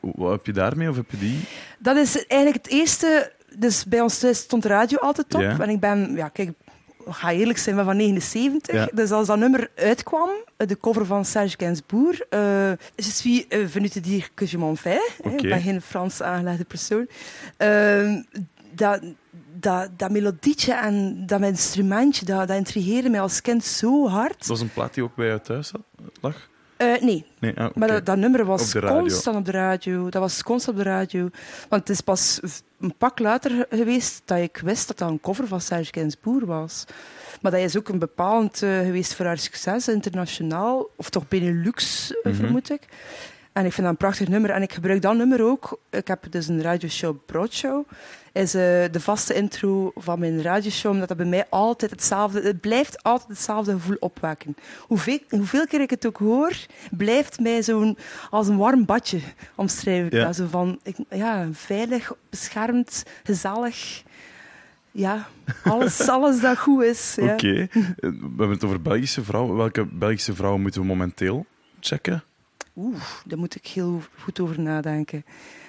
[0.00, 1.40] Wat, heb je daarmee, of heb je die?
[1.78, 3.32] dat is eigenlijk het eerste...
[3.58, 5.40] Dus bij ons thuis stond de radio altijd op.
[5.40, 5.58] Ja.
[5.60, 6.50] En ik ben, ja, kijk,
[7.08, 8.74] ga eerlijk zijn, ben van 79.
[8.74, 8.88] Ja.
[8.94, 13.68] Dus als dat nummer uitkwam, eh, de cover van Serge Gainsbourg, eh je suis euh,
[13.68, 14.76] venu te dire que je m'en.
[15.22, 17.08] Ik ben geen Frans aangelegde persoon.
[17.56, 18.12] Eh,
[18.74, 19.00] dat,
[19.60, 24.38] dat, dat melodietje en dat instrumentje, dat, dat intrigeerde mij als kind zo hard.
[24.38, 25.72] Dat was een plaat die ook bij jou thuis
[26.20, 26.48] lag?
[26.76, 30.08] Eh, nee, Nee, ah, maar dat, dat nummer was Op constant op de radio.
[30.08, 31.20] Dat was constant op de radio.
[31.68, 32.40] Want het is pas
[32.84, 36.84] een pak later geweest dat ik wist dat dat een cover van Serge Gainsbourg was.
[37.40, 40.86] Maar dat is ook een bepalend eh, geweest voor haar succes internationaal.
[40.96, 42.34] Of toch Benelux, Mhm.
[42.34, 42.80] vermoed ik.
[43.54, 44.50] En ik vind dat een prachtig nummer.
[44.50, 45.80] En ik gebruik dat nummer ook.
[45.90, 47.84] Ik heb dus een radioshow, Broadshow.
[48.32, 50.92] Is eh, de vaste intro van mijn radioshow.
[50.92, 52.40] Omdat dat bij mij altijd hetzelfde...
[52.40, 54.56] Het blijft altijd hetzelfde gevoel opwekken.
[54.80, 56.52] Hoeveel, hoeveel keer ik het ook hoor,
[56.90, 57.98] blijft mij zo'n...
[58.30, 59.20] Als een warm badje
[59.54, 60.18] omschrijven.
[60.18, 60.32] Ja.
[60.32, 64.02] Zo van, ik, ja, veilig, beschermd, gezellig.
[64.90, 65.28] Ja,
[65.64, 67.14] alles, alles dat goed is.
[67.20, 67.32] Ja.
[67.32, 67.68] Oké.
[67.70, 69.56] Eh, We hebben het over Belgische vrouwen.
[69.56, 71.46] Welke Belgische vrouwen moeten we momenteel
[71.80, 72.22] checken?
[72.76, 75.24] Oeh, daar moet ik heel goed over nadenken.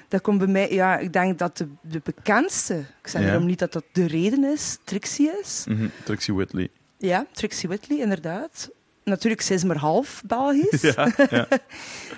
[0.08, 3.28] Dat komt bij mij, ja, ik denk dat de, de bekendste, ik zeg Ja.
[3.28, 5.64] daarom niet dat dat de reden is, Trixie is.
[5.68, 6.70] Mhm, Trixie Whitley.
[6.98, 8.70] Ja, Trixie Whitley, inderdaad.
[9.04, 10.82] Natuurlijk, ze is maar half Belgisch.
[10.82, 11.48] Ja, ja.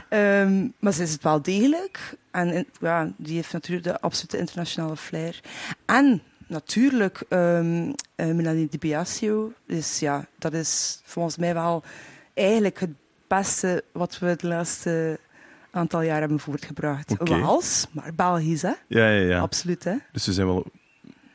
[0.09, 2.15] Ehm, maar ze is het wel degelijk.
[2.31, 5.39] En in- ja, die heeft natuurlijk de absolute internationale flair.
[5.85, 7.59] En natuurlijk eh,
[8.15, 9.53] Melanie Di Biasio.
[9.65, 11.83] Dus ja, dat is volgens mij wel
[12.33, 12.89] eigenlijk het
[13.27, 15.19] beste wat we de laatste
[15.71, 17.11] aantal jaar hebben voortgebracht.
[17.11, 17.39] Oké.
[17.39, 18.71] Wals, maar Belgisch, hè?
[18.87, 19.39] ja, ja, ja.
[19.39, 19.95] Absoluut, hè?
[20.11, 20.65] Dus ze zijn wel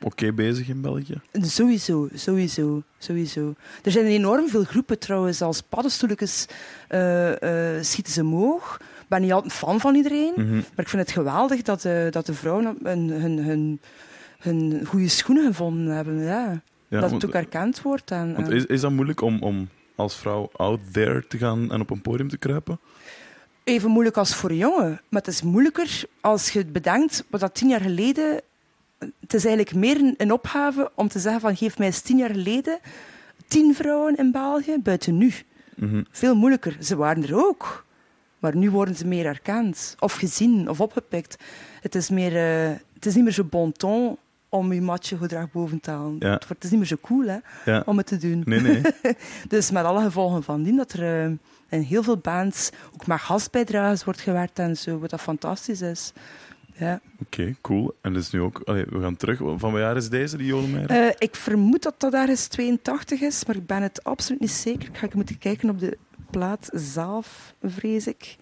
[0.01, 1.21] oké bezig in België.
[1.31, 3.53] Sowieso, sowieso, sowieso.
[3.83, 6.45] Er zijn enorm veel groepen trouwens, als paddenstoeltjes
[6.87, 8.77] eh, eh, schieten ze omhoog.
[9.01, 10.53] Ik ben niet altijd fan van iedereen, Mhm.
[10.53, 13.79] maar ik vind het geweldig dat, de dat de vrouwen hun, hun, hun,
[14.39, 16.19] hun goede schoenen gevonden hebben.
[16.19, 16.61] Ja.
[16.87, 18.11] Ja, dat want- het ook erkend wordt.
[18.11, 21.89] En- is, is dat moeilijk om, om als vrouw out there te gaan en op
[21.89, 22.79] een podium te kruipen?
[23.63, 27.39] Even moeilijk als voor een jongen, maar het is moeilijker als je het bedenkt wat
[27.39, 28.41] dat tien jaar geleden.
[28.97, 32.17] Het is eigenlijk meer een, een opgave om te zeggen van geef mij eens tien
[32.17, 32.79] jaar geleden
[33.53, 35.33] tien vrouwen in België buiten nu.
[35.75, 36.03] Mhm.
[36.11, 36.77] Veel moeilijker.
[36.79, 37.85] Ze waren er ook.
[38.39, 39.95] Maar nu worden ze meer erkend.
[39.99, 41.43] Of gezien, of opgepikt.
[41.81, 44.17] Het is, meer, eh, het is niet meer zo bon ton
[44.53, 46.15] om je matje gedrag boven te halen.
[46.19, 46.31] Ja.
[46.33, 47.83] Het, wordt- is niet meer zo cool hè, Ja.
[47.85, 48.41] om het te doen.
[48.45, 48.81] Nee, nee.
[49.47, 51.31] Dus met alle gevolgen van dien dat er eh,
[51.69, 56.13] in heel veel bands ook met gastbijdrages wordt gewerkt en zo, wat dat fantastisch is.
[56.75, 56.99] Ja.
[57.21, 57.95] Oké, cool.
[58.01, 59.37] En dus nu ook, allee, we gaan terug.
[59.37, 60.89] Van wat jaar is deze, die Jolemeijer?
[60.89, 64.89] Eh, ik vermoed dat dat ergens 82 is, maar ik ben het absoluut niet zeker.
[64.89, 65.97] Ik ga moeten kijken op de
[66.29, 68.35] plaat zelf, vrees ik.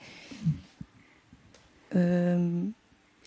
[1.87, 2.49] Ehm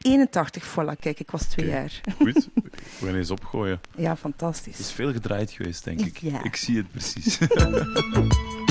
[0.04, 2.00] 81, voilà, kijk, ik was twee jaar.
[2.18, 2.48] Goed,
[3.00, 3.80] we gaan eens opgooien.
[3.96, 4.90] Ja, Het is fantastisch.
[4.92, 6.18] veel gedraaid geweest, denk ik.
[6.18, 6.44] Ja.
[6.44, 7.38] Ik zie het precies.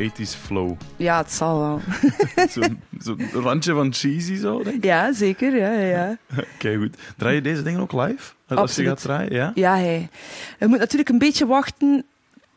[0.00, 0.76] 80s flow.
[0.96, 1.80] Ja, het zal wel.
[2.48, 4.84] Zo'n zo randje van cheesy zo, denk ik.
[4.84, 5.56] Ja, zeker.
[5.56, 6.16] Ja, ja, ja.
[6.54, 6.96] Oké, goed.
[7.16, 8.32] Draai je deze dingen ook live?
[8.48, 8.88] Als Absoluut.
[8.88, 9.52] je gaat draaien, ja?
[9.54, 10.08] Ja, hij.
[10.58, 12.04] Je moet natuurlijk een beetje wachten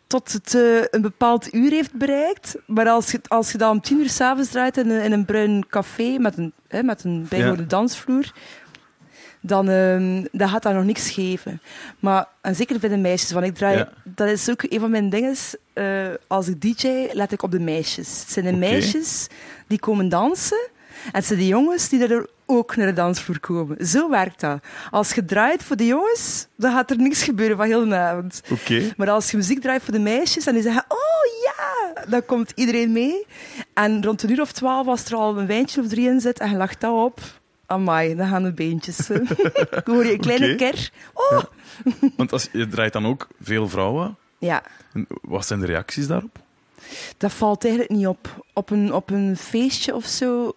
[0.08, 2.56] tot het eh, een bepaald uur heeft bereikt.
[2.66, 5.26] Maar als je, als je dat om tien uur s'avonds draait in een, in een
[5.26, 8.32] bruin café met een, hè, met een bijgehouden dansvloer,
[9.42, 9.66] dan,
[10.50, 11.62] gaat dat nog niks geven.
[12.00, 13.90] Maar, en zeker bij de meisjes, want ik draai, Ja.
[14.04, 15.36] dat is ook een van mijn dingen.
[15.74, 18.20] eh, als ik DJ, let ik op de meisjes.
[18.20, 19.28] Het zijn de meisjes
[19.68, 20.70] die komen dansen.
[21.06, 23.88] En het zijn de jongens die er ook naar de dansvloer komen.
[23.88, 24.60] Zo werkt dat.
[24.92, 28.42] Als je draait voor de jongens, dan gaat er niks gebeuren van heel de avond.
[28.52, 28.94] Oké.
[28.98, 32.52] Maar als je muziek draait voor de meisjes en die zeggen, oh ja, dan komt
[32.56, 33.26] iedereen mee.
[33.74, 36.40] En rond een uur of twaalf, als er al een wijntje of drie in zit
[36.40, 37.20] en je lacht dat op,
[37.70, 39.08] amai, dan gaan de beentjes.
[39.08, 40.56] dan hoor je een kleine Oké.
[40.56, 40.92] ker.
[41.14, 41.44] Oh!
[42.18, 44.18] Want als, je draait dan ook veel vrouwen.
[44.38, 44.64] Ja,
[44.94, 46.40] En Wat zijn de reacties daarop?
[47.18, 48.46] dat valt eigenlijk niet op.
[48.54, 50.56] Op een, op een feestje of zo,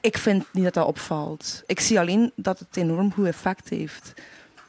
[0.00, 1.62] ik vind niet dat dat opvalt.
[1.66, 4.12] Ik zie alleen dat het enorm goed effect heeft.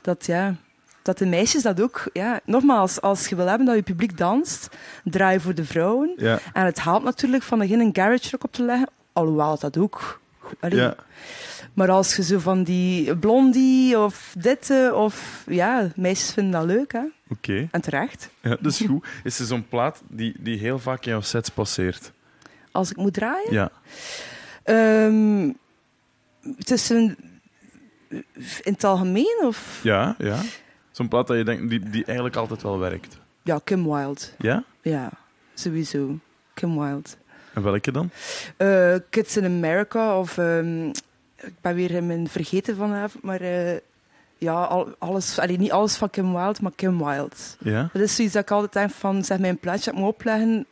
[0.02, 0.56] Dat ja...
[1.02, 4.70] Dat de meisjes dat ook, ja, nogmaals, als je wil hebben dat je publiek danst,
[5.04, 6.14] draai voor de vrouwen.
[6.18, 6.40] Ja.
[6.54, 10.20] En het helpt natuurlijk van er geen garage rock op te leggen, alhoewel dat ook.
[10.60, 10.80] Allee.
[10.80, 10.96] Ja.
[11.74, 16.92] Maar als je zo van die blondie of dit, of ja, meisjes vinden dat leuk,
[16.92, 17.04] hè?
[17.30, 17.68] Oké.
[17.72, 18.30] En terecht.
[18.42, 19.08] Ja, dat is goed.
[19.24, 22.12] Is er zo'n plaat die, die heel vaak in jouw sets passeert?
[22.72, 23.54] Als ik moet draaien.
[23.54, 23.72] Ja.
[24.64, 25.52] Ehm,
[26.58, 27.18] tussen
[28.64, 30.42] in het algemeen of Ja, ja.
[30.92, 33.18] Zo'n plaat dat je denkt, die, die eigenlijk altijd wel werkt.
[33.44, 34.22] ja, Kim Wilde.
[34.38, 34.64] Ja?
[34.82, 35.12] Ja,
[35.54, 36.20] sowieso.
[36.54, 37.10] Kim Wilde.
[37.56, 38.10] En welke dan?
[38.58, 40.88] Eh, Kids in America of ehm,
[41.36, 43.78] ik ben weer in mijn vergeten vanavond, maar eh,
[44.38, 47.36] ja, al, alles, niet alles van Kim Wilde, maar Kim Wilde.
[47.60, 47.90] Ja?
[47.94, 50.66] Dat is zoiets dat ik altijd denk van, zeg mijn plaatje ik moet opleggen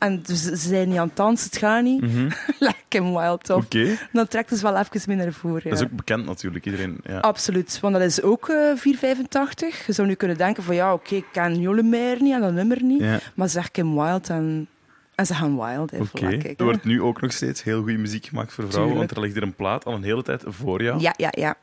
[0.00, 2.04] en dus ze zijn niet aan het dansen, het gaat niet.
[2.58, 3.62] Leg Kim Wilde op.
[3.62, 3.96] Oké.
[4.12, 5.60] Dan trekt het wel even mee naar voren.
[5.64, 5.70] Ja.
[5.70, 7.00] Dat is ook bekend natuurlijk, iedereen.
[7.02, 7.18] Ja.
[7.18, 9.86] Absoluut, want dat is ook eh 485.
[9.86, 12.82] Je zou nu kunnen denken van ja, oké, ik ken Jolemeyer niet en dat nummer
[12.82, 13.00] niet.
[13.00, 13.18] Ja.
[13.34, 14.68] Maar zeg Kim Wilde en,
[15.20, 15.90] en ze gaan wild.
[15.90, 18.98] hè, kijk, Er wordt nu ook nog steeds heel goede muziek gemaakt voor vrouwen, Tuurlijk.
[18.98, 21.00] want er ligt hier een plaat al een hele tijd voor jou.
[21.00, 21.54] Ja, ja, ja.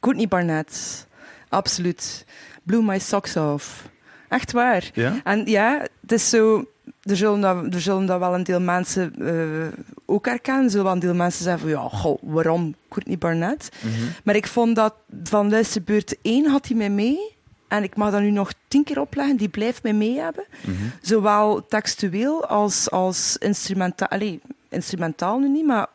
[0.00, 1.06] Courtney Barnett.
[1.48, 2.26] Absoluut.
[2.62, 3.88] Blew my socks off.
[4.28, 4.90] Echt waar.
[4.94, 5.20] Ja?
[5.24, 6.64] En ja, het is zo...
[7.02, 10.64] Er zullen dat, er zullen dat wel een deel mensen eh, ook herkennen.
[10.64, 11.70] Er zullen wel een deel mensen zeggen van...
[11.70, 13.68] Ja, goh, waarom Courtney Barnett?
[13.82, 13.92] Mhm.
[14.24, 17.36] Maar ik vond dat van Luisterbeurt 1 had hij mij mee.
[17.68, 19.36] En ik mag dat nu nog tien keer opleggen.
[19.36, 20.44] Die blijft mij mee hebben.
[20.66, 20.74] Mhm.
[21.00, 24.08] Zowel textueel als, als instrumentaal.
[24.08, 25.86] Allee, instrumentaal nu niet, maar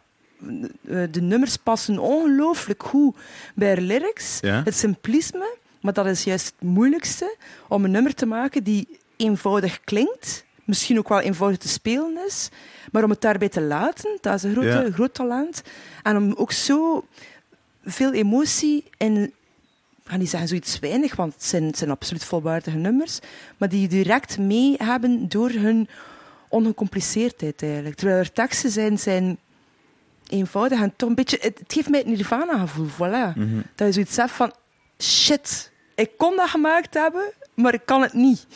[0.88, 3.16] eh, de nummers passen ongelooflijk goed
[3.56, 4.38] bij haar lyrics.
[4.42, 4.62] Ja.
[4.64, 7.36] Het simplisme, maar dat is juist het moeilijkste.
[7.68, 10.46] Om een nummer te maken die eenvoudig klinkt.
[10.64, 12.50] Misschien ook wel eenvoudig te spelen is.
[12.92, 14.92] Maar om het daarbij te laten, dat is een grote, Ja.
[14.92, 15.62] groot talent.
[16.04, 17.06] En om ook zo
[17.86, 19.34] veel emotie in
[20.04, 23.20] ik ga niet zeggen zoiets weinig, want het zijn, het zijn absoluut volwaardige nummers,
[23.58, 25.88] maar die je direct mee hebben door hun
[26.50, 27.96] ongecompliceerdheid eigenlijk.
[27.96, 29.38] Terwijl er teksten zijn, zijn
[30.28, 31.38] eenvoudig en toch een beetje...
[31.42, 33.36] Het, het geeft mij het Nirvana-gevoel, voilà.
[33.36, 33.62] Mhm.
[33.76, 34.54] Dat je zoiets hebt van,
[35.00, 38.48] shit, ik kon dat gemaakt hebben, maar ik kan het niet.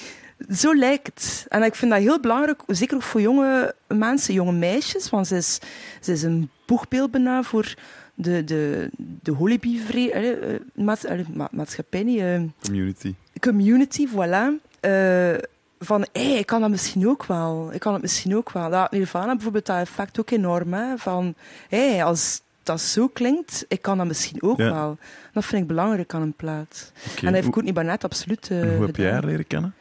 [0.52, 1.46] Zo lijkt het.
[1.50, 5.36] En ik vind dat heel belangrijk, zeker ook voor jonge mensen, jonge meisjes, want ze
[5.36, 5.60] is,
[6.02, 7.74] ze is een boegbeeld bijna voor
[8.18, 11.06] de, de, de Hollyby eh, maats,
[11.52, 13.14] maatschappij, niet, eh, Community.
[13.40, 14.48] community, voilà.
[14.80, 15.34] Eh,
[15.80, 17.70] van, hé, ik kan dat misschien ook wel.
[17.74, 18.70] Ik kan het misschien ook wel.
[18.70, 20.98] Dat Nirvana bijvoorbeeld, dat effect ook enorm, hè.
[20.98, 21.36] Van,
[21.70, 24.72] hé, als dat zo klinkt, ik kan dat misschien ook Ja.
[24.74, 24.98] wel.
[25.34, 26.92] Dat vind ik belangrijk aan een plaat.
[27.12, 29.74] Oké, En dat heeft Courtney Barnett absoluut eh, en hoe heb jij haar leren kennen?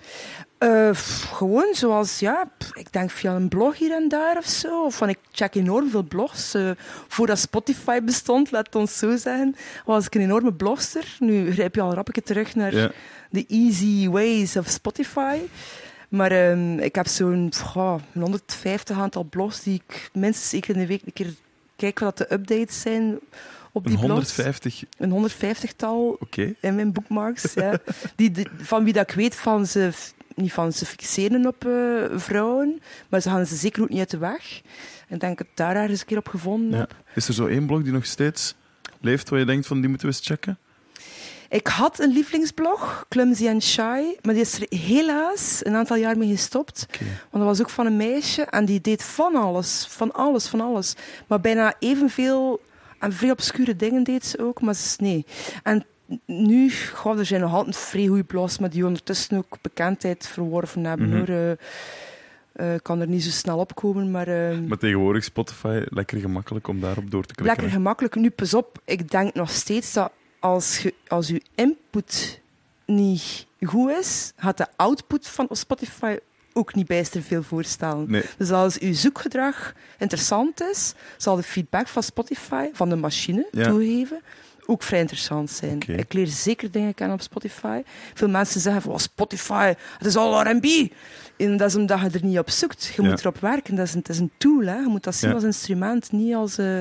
[0.58, 4.44] Eh, pff, gewoon zoals, ja, pff, ik denk via een blog hier en daar of
[4.46, 4.84] zo.
[4.84, 6.54] Of van, ik check enorm veel blogs.
[6.54, 6.70] eh,
[7.08, 11.16] voordat Spotify bestond, laat het ons zo zeggen, was ik een enorme blogster.
[11.18, 12.90] Nu grijp je al rappetje terug naar Ja.
[13.30, 15.38] de easy ways of Spotify.
[16.08, 20.74] Maar ehm, ik heb zo'n goh, een 150 aantal blogs die ik minstens één keer
[20.74, 21.34] in de week een keer
[21.76, 23.18] kijk wat de updates zijn
[23.72, 24.36] op die Een blogs.
[24.36, 26.54] 150, Een 150-tal oké.
[26.60, 27.52] in mijn bookmarks.
[27.54, 27.78] ja.
[28.16, 29.90] die, die- van wie dat ik weet van ze,
[30.34, 34.10] niet van ze fixeren op eh, vrouwen, maar ze gaan ze zeker ook niet uit
[34.10, 34.60] de weg.
[35.08, 36.76] En denk dat ik daar ergens een keer op gevonden Ja.
[36.78, 36.94] heb.
[37.14, 38.54] Is er zo één blog die nog steeds
[39.00, 40.58] leeft, waar je denkt van die moeten we eens checken?
[41.48, 46.18] Ik had een lievelingsblog, Clumsy and Shy, maar die is er helaas een aantal jaar
[46.18, 46.86] mee gestopt.
[47.30, 50.60] Want dat was ook van een meisje en die deed van alles, van alles, van
[50.60, 50.94] alles.
[51.26, 52.60] Maar bijna evenveel
[52.98, 55.26] en vrij obscure dingen deed ze ook, maar ze- nee.
[55.62, 55.84] En
[56.26, 60.84] nu, goh, er zijn nog altijd vrij goede blogs, maar die ondertussen ook bekendheid verworven
[60.84, 61.58] hebben.
[62.74, 64.28] Ik kan er niet zo snel op komen, maar...
[64.28, 67.56] eh, Maar tegenwoordig Spotify, lekker gemakkelijk om daarop door te klikken.
[67.56, 68.14] Lekker gemakkelijk.
[68.14, 72.40] Nu, pas op, ik denk nog steeds dat als, je, als je input
[72.86, 76.16] niet goed is, gaat de output van Spotify
[76.52, 78.10] ook niet bijster veel voorstellen.
[78.10, 83.48] Nee, Dus als uw zoekgedrag interessant is, zal de feedback van Spotify, van de machine,
[83.52, 83.68] Ja.
[83.68, 84.20] toegeven,
[84.66, 85.80] ook vrij interessant zijn.
[85.86, 87.82] Ik leer zeker dingen kennen op Spotify.
[88.14, 90.92] Veel mensen zeggen van "Oh, Spotify, het is al R&B.
[91.36, 92.84] En dat is omdat je er niet op zoekt.
[92.96, 93.08] Je Ja.
[93.08, 93.74] moet erop werken.
[93.76, 94.62] Dat is een, het is een tool.
[94.66, 94.76] Hè.
[94.76, 95.34] Je moet dat zien Ja.
[95.34, 96.78] als instrument, niet als eh,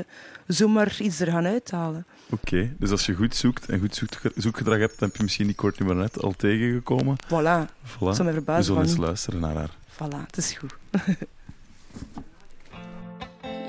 [0.48, 2.06] zomaar iets er gaan uithalen.
[2.44, 2.76] Oké.
[2.80, 5.56] Dus als je goed zoekt en goed zoekge- zoekgedrag hebt, dan heb je misschien die
[5.56, 7.16] Courtney Barnett al tegengekomen.
[7.26, 7.70] Voilà.
[7.88, 8.14] Voilà.
[8.14, 9.70] Zou mij We zullen van eens luisteren naar haar.
[9.92, 10.74] Voilà, het is goed.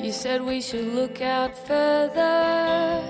[0.01, 3.01] You said we should look out further.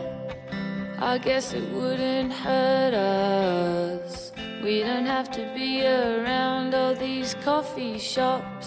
[1.02, 4.30] I guess it wouldn't hurt us.
[4.62, 8.66] We don't have to be around all these coffee shops.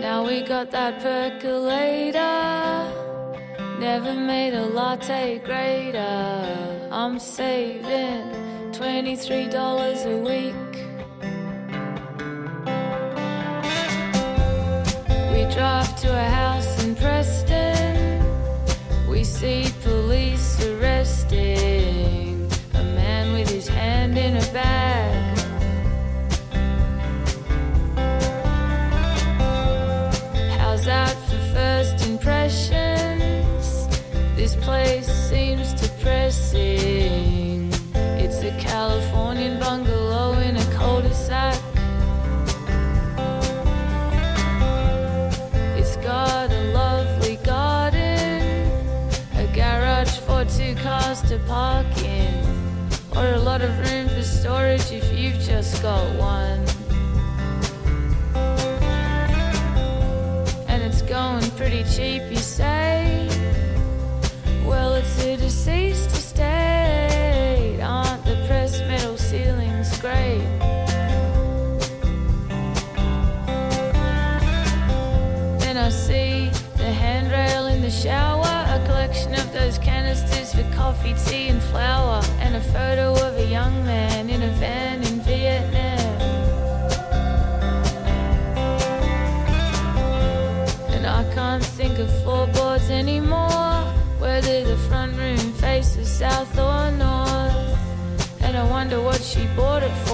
[0.00, 3.00] Now we got that percolator.
[3.82, 6.88] Never made a latte greater.
[6.92, 8.22] I'm saving
[8.70, 10.72] $23 a week.
[15.32, 16.51] We drive to a house
[53.22, 56.60] or a lot of room for storage if you've just got one.
[60.68, 62.81] And it's going pretty cheap, you say?
[80.74, 85.20] Coffee, tea, and flour, and a photo of a young man in a van in
[85.20, 85.98] Vietnam.
[90.94, 93.84] And I can't think of floorboards anymore,
[94.18, 97.78] whether the front room faces south or north.
[98.40, 100.11] And I wonder what she bought it for.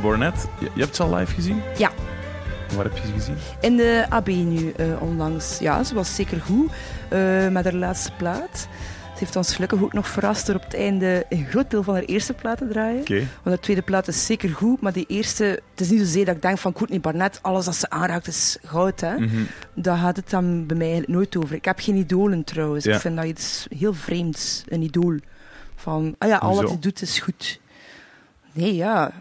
[0.00, 1.62] Barnett, je, je hebt ze al live gezien?
[1.76, 1.90] Ja.
[2.74, 3.36] Waar heb je ze gezien?
[3.60, 5.58] In de AB nu eh, onlangs.
[5.58, 6.70] Ja, ze was zeker goed
[7.08, 8.68] eh, met haar laatste plaat.
[9.12, 11.94] Ze heeft ons gelukkig ook nog verrast door op het einde een groot deel van
[11.94, 13.00] haar eerste plaat te draaien.
[13.00, 13.26] Oké.
[13.42, 15.44] Want de tweede plaat is zeker goed, maar die eerste...
[15.44, 18.58] Het is niet zozeer dat ik denk van Courtney Barnett, alles dat ze aanraakt is
[18.64, 19.00] goud.
[19.00, 19.18] Hè?
[19.18, 19.42] Mhm.
[19.74, 21.56] Daar gaat het dan bij mij eigenlijk nooit over.
[21.56, 22.84] Ik heb geen idolen trouwens.
[22.84, 22.94] Ja.
[22.94, 25.16] Ik vind dat iets heel vreemds, een idool.
[25.76, 27.60] Van, ah ja, al wat je doet is goed.
[28.52, 29.12] Nee, ja.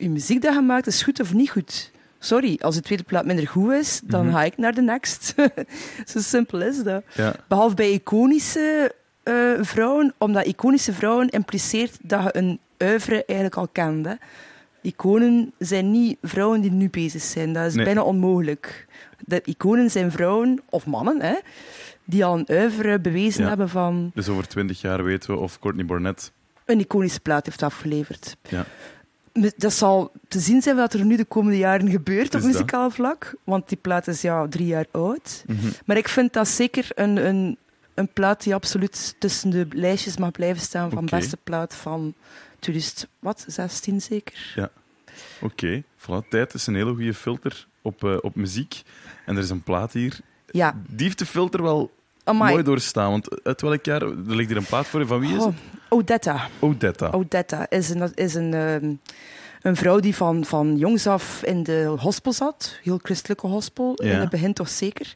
[0.00, 1.90] Je muziek dat je maakt is goed of niet goed.
[2.18, 4.34] Sorry, als de tweede plaat minder goed is, dan Mhm.
[4.34, 5.34] ga ik naar de next.
[6.12, 7.02] Zo simpel is dat.
[7.14, 7.34] Ja.
[7.48, 13.68] Behalve bij iconische eh, vrouwen, omdat iconische vrouwen impliceert dat je een oeuvre eigenlijk al
[13.68, 14.06] kent.
[14.06, 14.14] hè.
[14.82, 17.52] Iconen zijn niet vrouwen die nu bezig zijn.
[17.52, 17.84] Dat is Nee.
[17.84, 18.86] bijna onmogelijk.
[19.18, 21.34] De iconen zijn vrouwen, of mannen, hè,
[22.04, 23.48] die al een oeuvre bewezen Ja.
[23.48, 26.32] hebben van Dus over twintig jaar weten we of Courtney Barnett...
[26.64, 28.36] een iconische plaat heeft afgeleverd.
[28.48, 28.64] Ja.
[29.56, 33.34] Dat zal te zien zijn wat er nu de komende jaren gebeurt op muzikaal vlak.
[33.44, 35.44] Want die plaat is ja drie jaar oud.
[35.46, 35.66] Mhm.
[35.84, 37.58] Maar ik vind dat zeker een, een,
[37.94, 42.14] een plaat die absoluut tussen de lijstjes mag blijven staan van beste plaat van
[42.58, 44.52] 2016 zeker.
[45.40, 46.28] Oké, voilà.
[46.28, 48.82] Tijd is een hele goede filter op, eh, op muziek.
[49.26, 50.20] En er is een plaat hier.
[50.50, 51.90] Ja, Die heeft de filter wel
[52.24, 52.50] amai.
[52.52, 53.10] mooi doorstaan.
[53.10, 54.02] Want uit welk jaar...
[54.02, 55.06] Er ligt hier een plaat voor je.
[55.06, 55.54] Van wie is Oh, het?
[55.88, 56.48] Odetta.
[56.58, 57.08] Odetta.
[57.10, 58.92] Odetta is een, is een, ehm,
[59.62, 62.78] een vrouw die van, van jongs af in de hospel zat.
[62.82, 63.92] Heel christelijke hospel.
[64.04, 64.12] Ja.
[64.12, 65.14] In het begin toch zeker.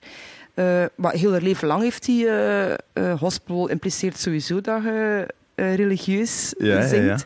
[0.55, 2.79] Eh, maar heel haar leven lang heeft die eh, eh,
[3.21, 7.25] hospel impliceert sowieso dat je religieus Ja, zingt.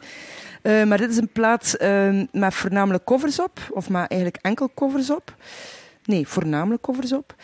[0.62, 0.84] ja.
[0.84, 5.10] Maar dit is een plaat eh, met voornamelijk covers op, of maar eigenlijk enkel covers
[5.10, 5.34] op.
[6.04, 7.34] Nee, voornamelijk covers op.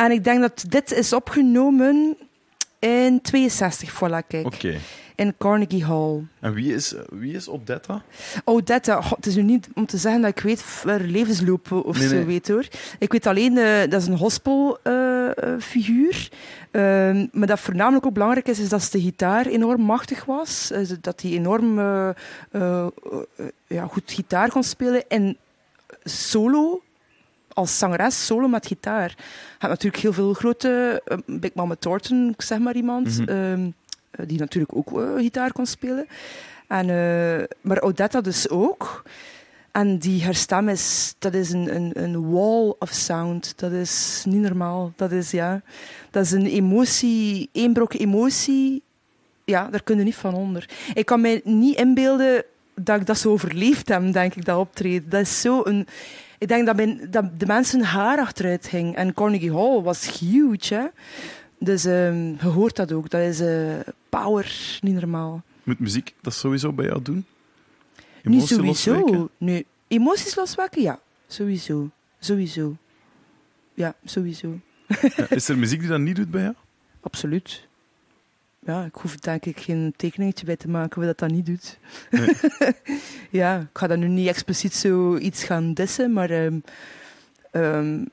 [0.00, 2.16] En ik denk dat dit is opgenomen
[2.78, 4.46] in 62, voilà, kijk.
[4.46, 4.78] Oké.
[5.14, 6.26] In Carnegie Hall.
[6.38, 8.02] En wie is, wie is Odetta?
[8.44, 11.98] Odetta, goh, het is nu niet om te zeggen dat ik weet waar levensloop of
[11.98, 12.24] Nee, zo nee.
[12.24, 12.66] weet hoor.
[12.98, 16.30] Ik weet alleen, eh, dat is een gospelfiguur.
[16.70, 20.70] Ehm, maar dat voornamelijk ook belangrijk is, is dat ze de gitaar enorm machtig was.
[20.70, 22.10] Eh, dat hij enorm eh,
[23.66, 25.08] ja, goed gitaar kon spelen.
[25.08, 25.36] En
[26.04, 26.82] solo,
[27.60, 29.08] als zangeres, solo met gitaar.
[29.16, 29.24] Je
[29.58, 33.28] hebt natuurlijk heel veel grote, eh, Big Mama Thornton, zeg maar iemand, Mhm.
[33.28, 33.70] ehm,
[34.10, 36.06] eh, die natuurlijk ook eh, gitaar kon spelen.
[36.68, 36.86] En,
[37.60, 39.02] maar Odetta dus ook.
[39.72, 43.52] En die haar stem is, dat is een, een, een wall of sound.
[43.56, 44.92] Dat is niet normaal.
[44.96, 45.62] Dat is, ja,
[46.10, 48.82] dat is een emotie, één brok emotie.
[49.44, 50.68] Ja, daar kun je niet van onder.
[50.94, 52.44] Ik kan mij niet inbeelden
[52.74, 55.08] dat ik dat zo overleefd heb, denk ik, dat optreden.
[55.10, 55.86] Dat is zo een...
[56.40, 58.96] Ik denk dat, dat de mensen haar achteruit ging.
[58.96, 60.86] En Carnegie Hall was huge, hè.
[61.58, 63.10] Dus ehm, je hoort dat ook.
[63.10, 63.78] Dat is eh,
[64.08, 65.42] power, niet normaal.
[65.62, 67.24] Moet muziek dat sowieso bij jou doen?
[68.22, 69.28] Niet sowieso.
[69.38, 69.66] Nee.
[69.88, 70.82] Emoties loswekken?
[70.82, 71.90] Ja, sowieso.
[72.18, 72.76] Sowieso.
[73.74, 74.58] Ja, sowieso.
[75.16, 76.54] Ja, is er muziek die dat niet doet bij jou?
[77.00, 77.68] Absoluut.
[78.66, 81.78] Ja, ik hoef denk ik geen tekeningetje bij te maken wie dat dat niet doet.
[82.10, 82.34] Nee.
[83.40, 86.58] ja, ik ga dat nu niet expliciet zo iets gaan dissen, maar ehm,
[87.50, 88.04] ehm,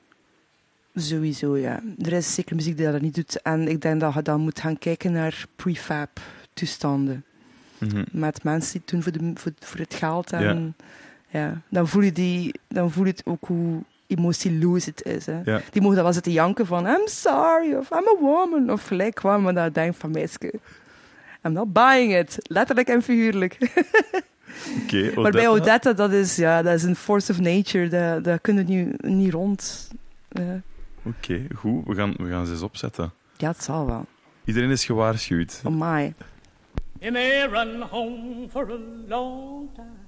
[0.94, 1.82] sowieso, ja.
[1.98, 3.42] Er is zeker muziek die dat niet doet.
[3.42, 6.20] En ik denk dat je dan moet gaan kijken naar prefab
[6.52, 7.22] toestanden.
[7.78, 8.04] Mhm.
[8.10, 10.32] met mensen die het doen voor, de, voor, voor het geld.
[10.32, 10.76] En,
[11.28, 11.62] ja.
[11.68, 15.26] dan, voel je die, dan voel je het ook hoe emotieloos het is.
[15.26, 15.40] Hè.
[15.44, 15.60] Ja.
[15.70, 19.20] Die mogen dan wel zitten janken van I'm sorry of I'm a woman of gelijk
[19.20, 20.52] wat, maar dan denk ik van meisje,
[21.42, 22.36] I'm not buying it.
[22.42, 23.56] Letterlijk en figuurlijk.
[24.82, 25.92] Oké, Maar bij Odetta.
[25.92, 27.88] Dat is, ja, dat is een force of nature.
[27.88, 29.90] Daar, daar kunnen we niet, niet rond.
[30.28, 30.60] Ja.
[31.02, 31.86] Oké, goed.
[31.86, 33.12] We gaan, we gaan ze eens opzetten.
[33.36, 34.06] ja, het zal wel.
[34.44, 35.60] Iedereen is gewaarschuwd.
[35.64, 36.14] Oh my.
[37.00, 38.78] Run home for a
[39.08, 40.07] long time.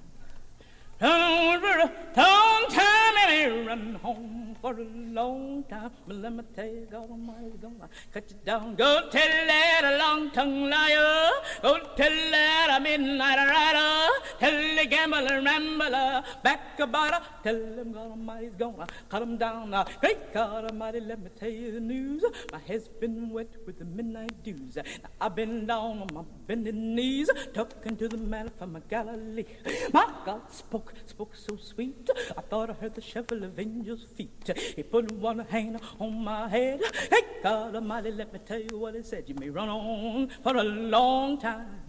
[1.03, 3.14] A long time.
[3.30, 5.90] May run home for a long time.
[6.07, 8.74] But let me tell you, God Almighty's gonna cut you down.
[8.74, 11.30] Go tell that a long tongue liar.
[11.62, 14.12] Go tell that midnight rider.
[14.40, 17.22] Tell the gambler rambler back about her.
[17.44, 19.70] Tell him God Almighty's gonna cut him down.
[19.70, 22.24] Now, great God Almighty, let me tell you the news.
[22.53, 24.76] My head's been wet with the midnight dews.
[24.76, 24.82] Now,
[25.20, 29.44] I've been down on my bending knees, talking to the man from my Galilee.
[29.92, 32.09] My God spoke, spoke so sweet.
[32.36, 34.51] I thought I heard the shuffle of angels' feet.
[34.76, 36.80] He put one hand on my head.
[37.11, 39.24] Hey, God Almighty, let me tell you what he said.
[39.26, 41.82] You may run on for a long time.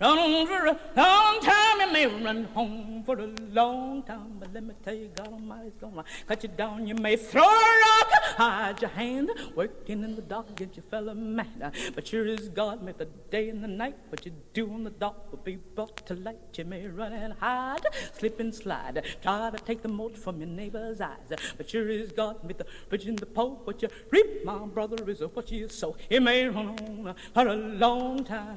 [0.00, 4.36] Run on for a long time, you may run home for a long time.
[4.38, 6.86] But let me tell you, God Almighty's gonna cut you down.
[6.86, 11.14] You may throw a rock, Tried your hand, working in the dark, get your fellow
[11.14, 11.74] mad.
[11.94, 14.90] But sure as God made the day and the night, what you do in the
[14.90, 16.38] dark will be brought to light.
[16.56, 20.48] You may run and hide, slip and slide, try to take the mote from your
[20.48, 21.32] neighbor's eyes.
[21.56, 24.96] But sure as God made the rich and the poor, what you reap, my brother,
[25.08, 25.96] is what you sow.
[26.08, 28.56] It may run on for a long time,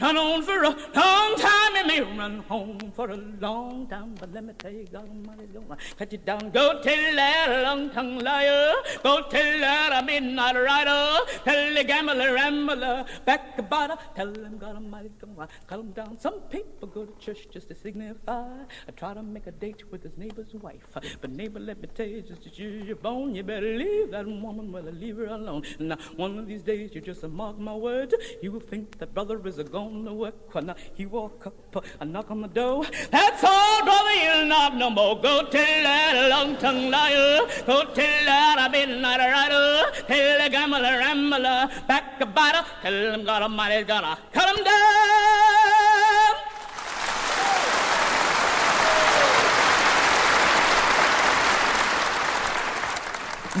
[0.00, 1.76] run on for a long time.
[1.76, 5.50] It may run home for a long time, but let me tell you, God Almighty's
[5.52, 6.50] gonna cut you down.
[6.50, 11.74] Go tell that long tongue liar, go tell that I'm in a midnight rider, tell
[11.74, 16.18] the gambler, rambler, back about tell him God Almighty's gonna cut down.
[16.18, 18.46] Some people go to church just to signify.
[18.88, 20.86] I try to make a date with his neighbor's wife,
[21.20, 24.26] but neighbor, let me tell you, just to cheer your bone, you better leave that
[24.26, 25.62] woman, well, leave her alone.
[25.78, 29.40] Now, one of these days, you just mark my words, you will think that brother
[29.46, 30.54] is a going to work.
[30.54, 34.90] When he walk up and knock on the door, that's all, brother, you'll not no
[34.90, 35.20] more.
[35.20, 42.04] Go tell that long-tongued liar, go tell that midnight rider, tell the gambler, rambler, back
[42.20, 46.36] a biter, tell him God Almighty's gonna cut him down.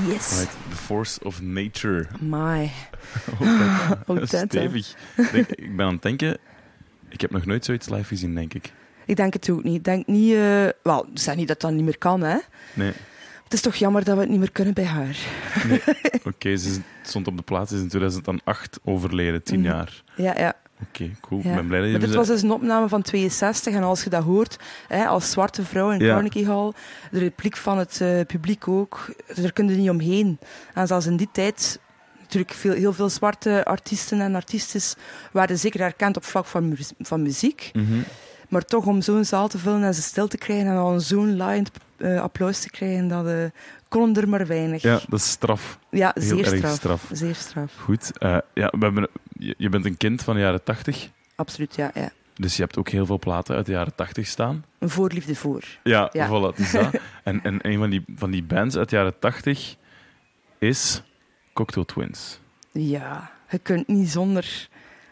[0.06, 0.38] Yes.
[0.38, 2.06] Right, The Force of Nature.
[2.20, 2.70] My.
[4.06, 4.38] Oh, dat, hè.
[4.46, 4.94] Stevig.
[5.16, 6.38] Ik denk- ik ben aan het denken,
[7.08, 8.72] ik heb nog nooit zoiets live gezien, denk ik.
[9.04, 9.76] Ik denk het ook niet.
[9.76, 10.34] Ik denk niet...
[10.34, 12.36] eh Wel, zeg niet dat dat niet meer kan, hè.
[12.72, 12.92] Nee.
[13.50, 15.16] Het is toch jammer dat we het niet meer kunnen bij haar.
[15.68, 15.82] nee.
[16.34, 19.68] Oké, ze stond op de plaats, is in 2008 overleden, tien Mhm.
[19.68, 20.02] jaar.
[20.14, 20.54] Ja, ja.
[20.82, 21.40] Oké, cool.
[21.44, 21.48] ja.
[21.50, 24.04] Ik ben blij dat je Maar dit was dus een opname van 62 en als
[24.04, 24.56] je dat hoort,
[24.88, 26.12] hè, als zwarte vrouw in Ja.
[26.14, 26.72] Carnegie Hall,
[27.10, 30.38] de repliek van het eh, publiek ook, daar kun je niet omheen.
[30.74, 31.80] En zelfs in die tijd,
[32.20, 34.94] natuurlijk veel, heel veel zwarte artiesten en artiestes
[35.32, 37.70] waren zeker herkend op vlak van, mu- van muziek.
[37.72, 37.98] Mhm.
[38.50, 41.36] Maar toch om zo'n zaal te vullen en ze stil te krijgen en dan zo'n
[41.36, 43.44] laaiend eh, applaus te krijgen, dat eh,
[43.88, 44.82] kon er maar weinig.
[44.82, 45.78] Ja, dat is straf.
[45.90, 46.74] Ja, Heel zeer straf.
[46.74, 47.08] straf.
[47.12, 47.74] Zeer straf.
[47.76, 48.18] Goed.
[48.18, 49.08] eh, ja, we hebben,
[49.56, 52.10] je, bent een kind van de jaren 80, Absoluut, ja, ja.
[52.34, 54.64] dus je hebt ook heel veel platen uit de jaren 80 staan.
[54.78, 55.64] Een voorliefde voor.
[55.82, 56.26] Ja, Ja.
[56.28, 56.90] voilà, dat.
[57.24, 59.76] en, en een van die, van die bands uit de jaren 80
[60.58, 61.02] is
[61.52, 62.40] Cocktail Twins.
[62.72, 64.68] Ja, je kunt niet zonder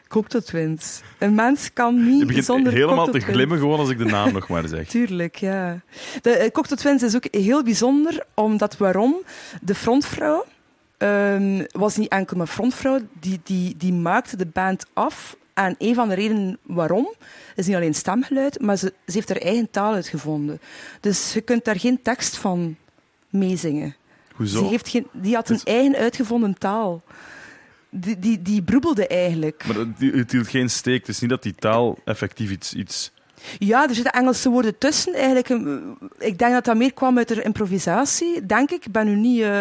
[0.09, 1.01] Cocktail Twins.
[1.19, 4.33] Een mens kan niet Je begint zonder helemaal te glimmen gewoon als ik de naam
[4.33, 4.89] nog maar zeg.
[4.99, 5.81] Tuurlijk, ja.
[6.23, 9.17] De Cocktail Twins is ook heel bijzonder, omdat waarom?
[9.63, 10.45] De frontvrouw
[10.99, 15.37] ehm, was niet enkel maar frontvrouw, die, die, die maakte de band af.
[15.55, 17.15] En een van de redenen waarom
[17.57, 20.61] is niet alleen stemgeluid, maar ze, ze heeft haar eigen taal uitgevonden.
[21.01, 22.77] Dus je kunt daar geen tekst van
[23.31, 23.97] meezingen.
[24.35, 24.59] Hoezo?
[24.59, 27.03] Ze heeft geen, die had een Dus- eigen uitgevonden taal.
[27.91, 29.65] Die, die, die broebelde eigenlijk.
[29.67, 29.77] Maar
[30.13, 31.01] het hield geen steek.
[31.01, 32.75] Het is niet dat die taal effectief iets...
[32.75, 33.13] iets...
[33.59, 35.15] Ja, er zitten Engelse woorden tussen.
[35.15, 38.87] Eigenlijk, eh, ik denk dat dat meer kwam uit de improvisatie, denk ik.
[38.87, 39.61] Ik ben nu niet eh,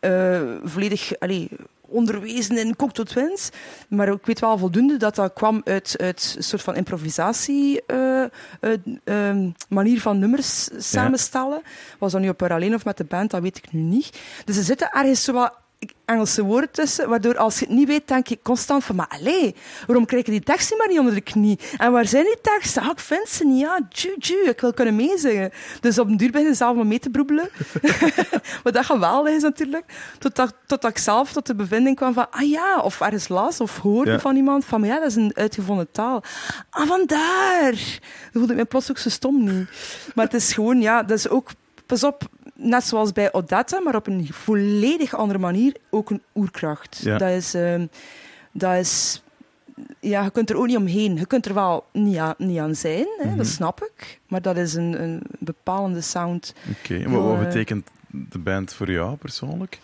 [0.00, 1.48] eh, volledig allee,
[1.88, 3.50] onderwezen in Cocktail Twins,
[3.88, 8.22] maar ik weet wel voldoende dat dat kwam uit, uit een soort van improvisatie, eh,
[8.22, 8.30] eh,
[9.04, 11.62] ehm, manier van nummers samenstellen.
[11.98, 14.18] Was dat nu op haar alleen of met de band, dat weet ik nu niet.
[14.44, 15.54] Dus er zitten ergens zo wat
[16.04, 19.54] Engelse woorden tussen, waardoor als je het niet weet, denk je constant van, maar allee,
[19.86, 21.58] waarom krijg je die tekst niet maar niet onder de knie?
[21.76, 22.82] En waar zijn die teksten?
[22.82, 25.50] Ah, ik vind ze niet, ja, ju, ju, ik wil kunnen meezingen.
[25.80, 27.48] Dus op een duur ben je zelf maar mee te broebelen.
[28.64, 29.84] Wat dat geweldig is natuurlijk.
[30.18, 33.78] Totdat, totdat ik zelf tot de bevinding kwam van, ah ja, of ergens las of
[33.78, 34.18] hoorde Ja.
[34.18, 36.22] van iemand van, maar ja, dat is een uitgevonden taal.
[36.70, 37.72] Ah, vandaar!
[37.72, 39.68] Dan voelde ik me plots ook zo stom niet.
[40.14, 41.50] Maar het is gewoon, ja, dat is ook,
[41.86, 42.22] pas op,
[42.60, 47.00] net zoals bij Odette, maar op een volledig andere manier, ook een oerkracht.
[47.02, 47.18] Ja.
[47.18, 47.54] Dat is...
[47.54, 47.86] ehm,
[48.52, 49.22] dat is
[50.00, 51.16] ja, je kunt er ook niet omheen.
[51.16, 53.36] Je kunt er wel niet aan, niet aan zijn, hè, Mhm.
[53.36, 54.20] dat snap ik.
[54.28, 56.54] Maar dat is een, een bepalende sound.
[56.80, 59.78] Oké, en wat, eh, betekent de band voor jou persoonlijk?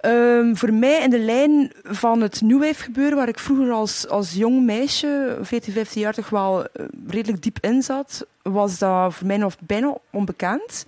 [0.00, 4.08] Ehm, voor mij in de lijn van het New Wave gebeuren, waar ik vroeger als,
[4.08, 9.14] als jong meisje, 14, 15 jaar, toch wel eh, redelijk diep in zat, was dat
[9.14, 10.86] voor mij nog bijna onbekend.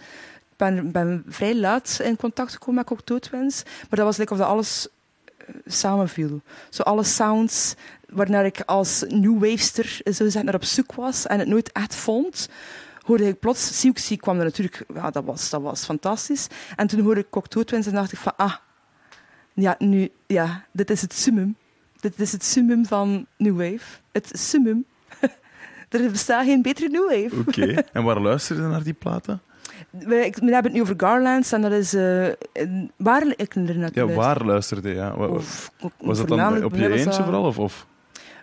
[0.56, 4.38] Ben, ben vrij laat in contact gekomen met Cocteau Twins, maar dat was like of
[4.38, 4.88] dat alles
[5.36, 6.40] eh, samenviel.
[6.68, 7.74] Zo alle sounds
[8.08, 11.94] waarnaar ik als New Wavester zo gezegd naar op zoek was en het nooit echt
[11.94, 12.48] vond,
[13.00, 16.46] hoorde ik plots, Siouxsie kwam er natuurlijk, ja, dat was, dat was fantastisch.
[16.76, 18.54] En toen hoorde ik Cocteau Twins en dacht ik van, ah,
[19.54, 21.56] ja, nu, ja, dit is het summum.
[22.00, 24.00] Dit is het summum van New Wave.
[24.12, 24.84] Het summum.
[25.88, 27.40] er bestaat geen betere New Wave.
[27.48, 29.40] Oké, en waar luister je naar die platen?
[29.90, 33.90] We, ik, we hebben het nu over Garlands en dat is een- waar ik er
[33.94, 34.94] Ja, waar luisterde je?
[34.94, 35.70] Ja, Of,
[36.00, 37.44] was dat dan op je eentje dat- vooral?
[37.44, 37.86] Of, of?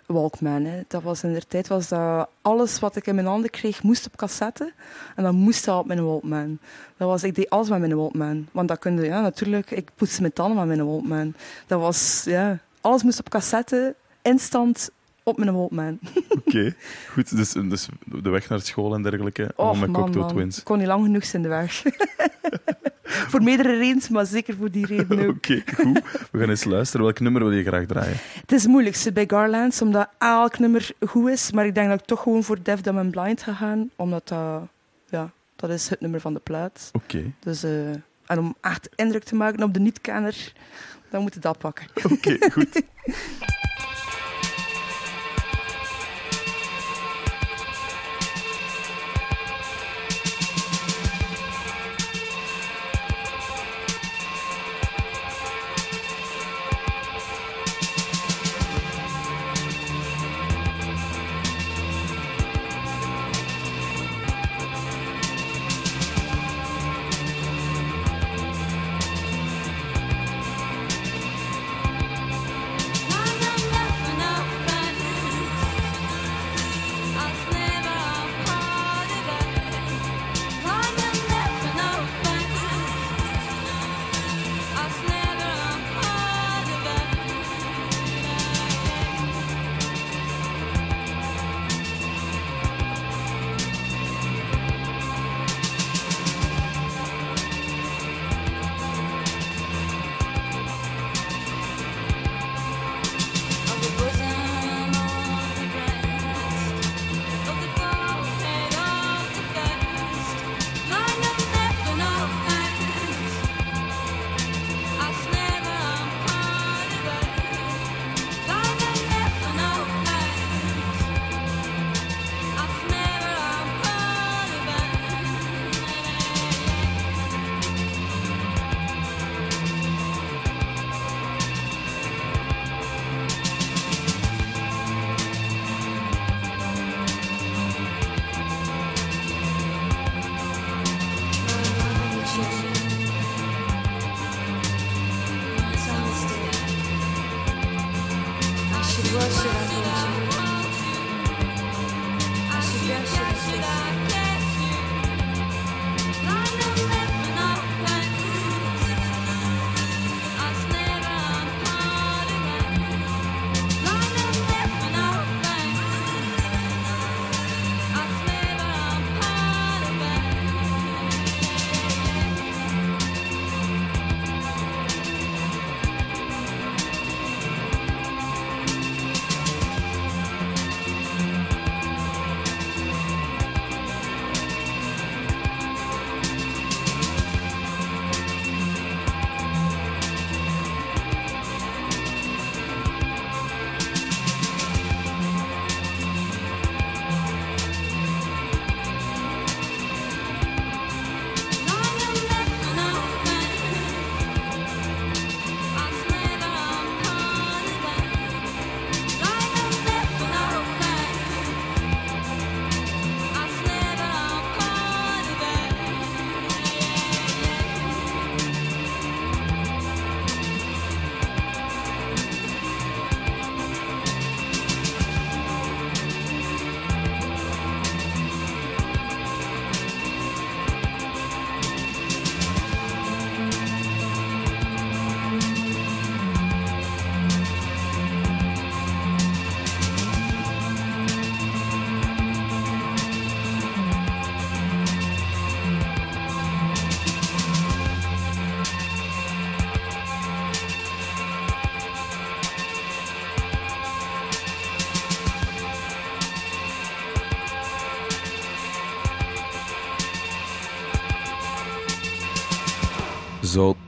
[0.06, 0.64] Walkman.
[0.64, 0.82] Hè.
[0.88, 4.06] Dat was in de tijd was dat alles wat ik in mijn handen kreeg, moest
[4.06, 4.72] op cassette.
[5.16, 6.58] En dat moest al op mijn Walkman.
[6.96, 8.46] Dat was, ik deed alles met mijn Walkman.
[8.52, 11.34] Want dat kunde, ja, natuurlijk, ik poetste mijn tanden met mijn Walkman.
[11.66, 14.90] Dat was, ja, alles moest op cassette, instant
[15.22, 15.98] op mijn Walkman.
[16.46, 16.74] Oké,
[17.08, 17.36] goed.
[17.36, 19.50] Dus, dus de weg naar school en dergelijke.
[19.56, 20.34] Allemaal met man, Cocktail man.
[20.34, 20.58] Twins.
[20.58, 21.82] Ik kon niet lang genoeg zijn de weg.
[23.30, 25.36] voor meerdere redenen, maar zeker voor die reden ook.
[25.36, 26.00] Oké, goed.
[26.30, 27.06] We gaan eens luisteren.
[27.06, 28.16] Welk nummer wil je graag draaien?
[28.40, 31.52] Het is het moeilijkste bij Garlands, omdat elk nummer goed is.
[31.52, 33.90] Maar ik denk dat ik toch gewoon voor Deaf, Dumb and Blind ga gaan.
[33.96, 34.62] Omdat dat,
[35.08, 36.90] ja, dat is het nummer van de plaat.
[36.92, 37.90] Oké, Dus, eh,
[38.26, 40.52] en om echt indruk te maken op de niet-kenner,
[41.10, 41.86] dan moet je dat pakken.
[42.10, 42.82] oké, goed.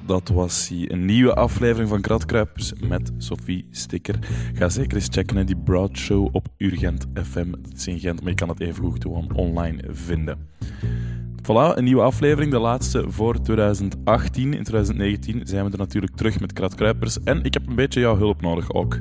[0.06, 0.90] dat was hij.
[0.90, 4.18] Een nieuwe aflevering van Kratkruipers met Sophie Sticker.
[4.54, 7.50] Ga zeker eens checken in die Broad Show op Urgent FM.
[7.50, 10.38] Dat is in Gent, maar je kan het even goed gewoon online vinden.
[11.42, 14.42] Voilà, een nieuwe aflevering, de laatste voor 2018.
[14.54, 17.22] In 2019 zijn we er natuurlijk terug met Kratkruipers.
[17.22, 18.98] En ik heb een beetje jouw hulp nodig ook.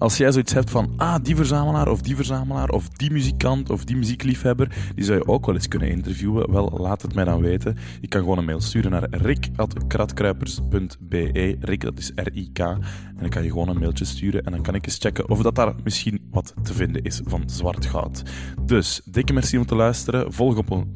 [0.00, 3.84] Als jij zoiets hebt van, ah, die verzamelaar of die verzamelaar of die muzikant of
[3.84, 7.40] die muziekliefhebber, die zou je ook wel eens kunnen interviewen, wel, laat het mij dan
[7.40, 7.76] weten.
[8.00, 11.56] Je kan gewoon een mail sturen naar rik.kratkruipers.be.
[11.60, 12.58] Rik, dat is R-I-K.
[12.58, 12.80] En
[13.20, 15.54] dan kan je gewoon een mailtje sturen en dan kan ik eens checken of dat
[15.54, 18.22] daar misschien wat te vinden is van zwart goud.
[18.64, 20.32] Dus, dikke merci om te luisteren.
[20.32, 20.86] Volg op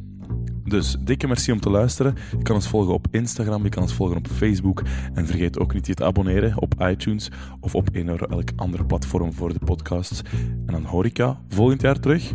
[0.65, 2.15] dus dikke merci om te luisteren.
[2.37, 4.83] Je kan ons volgen op Instagram, je kan ons volgen op Facebook.
[5.15, 8.85] En vergeet ook niet je te abonneren op iTunes of op een of elk andere
[8.85, 10.23] platform voor de podcasts.
[10.67, 12.33] En dan hoor ik jou volgend jaar terug.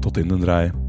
[0.00, 0.85] Tot in de draaien.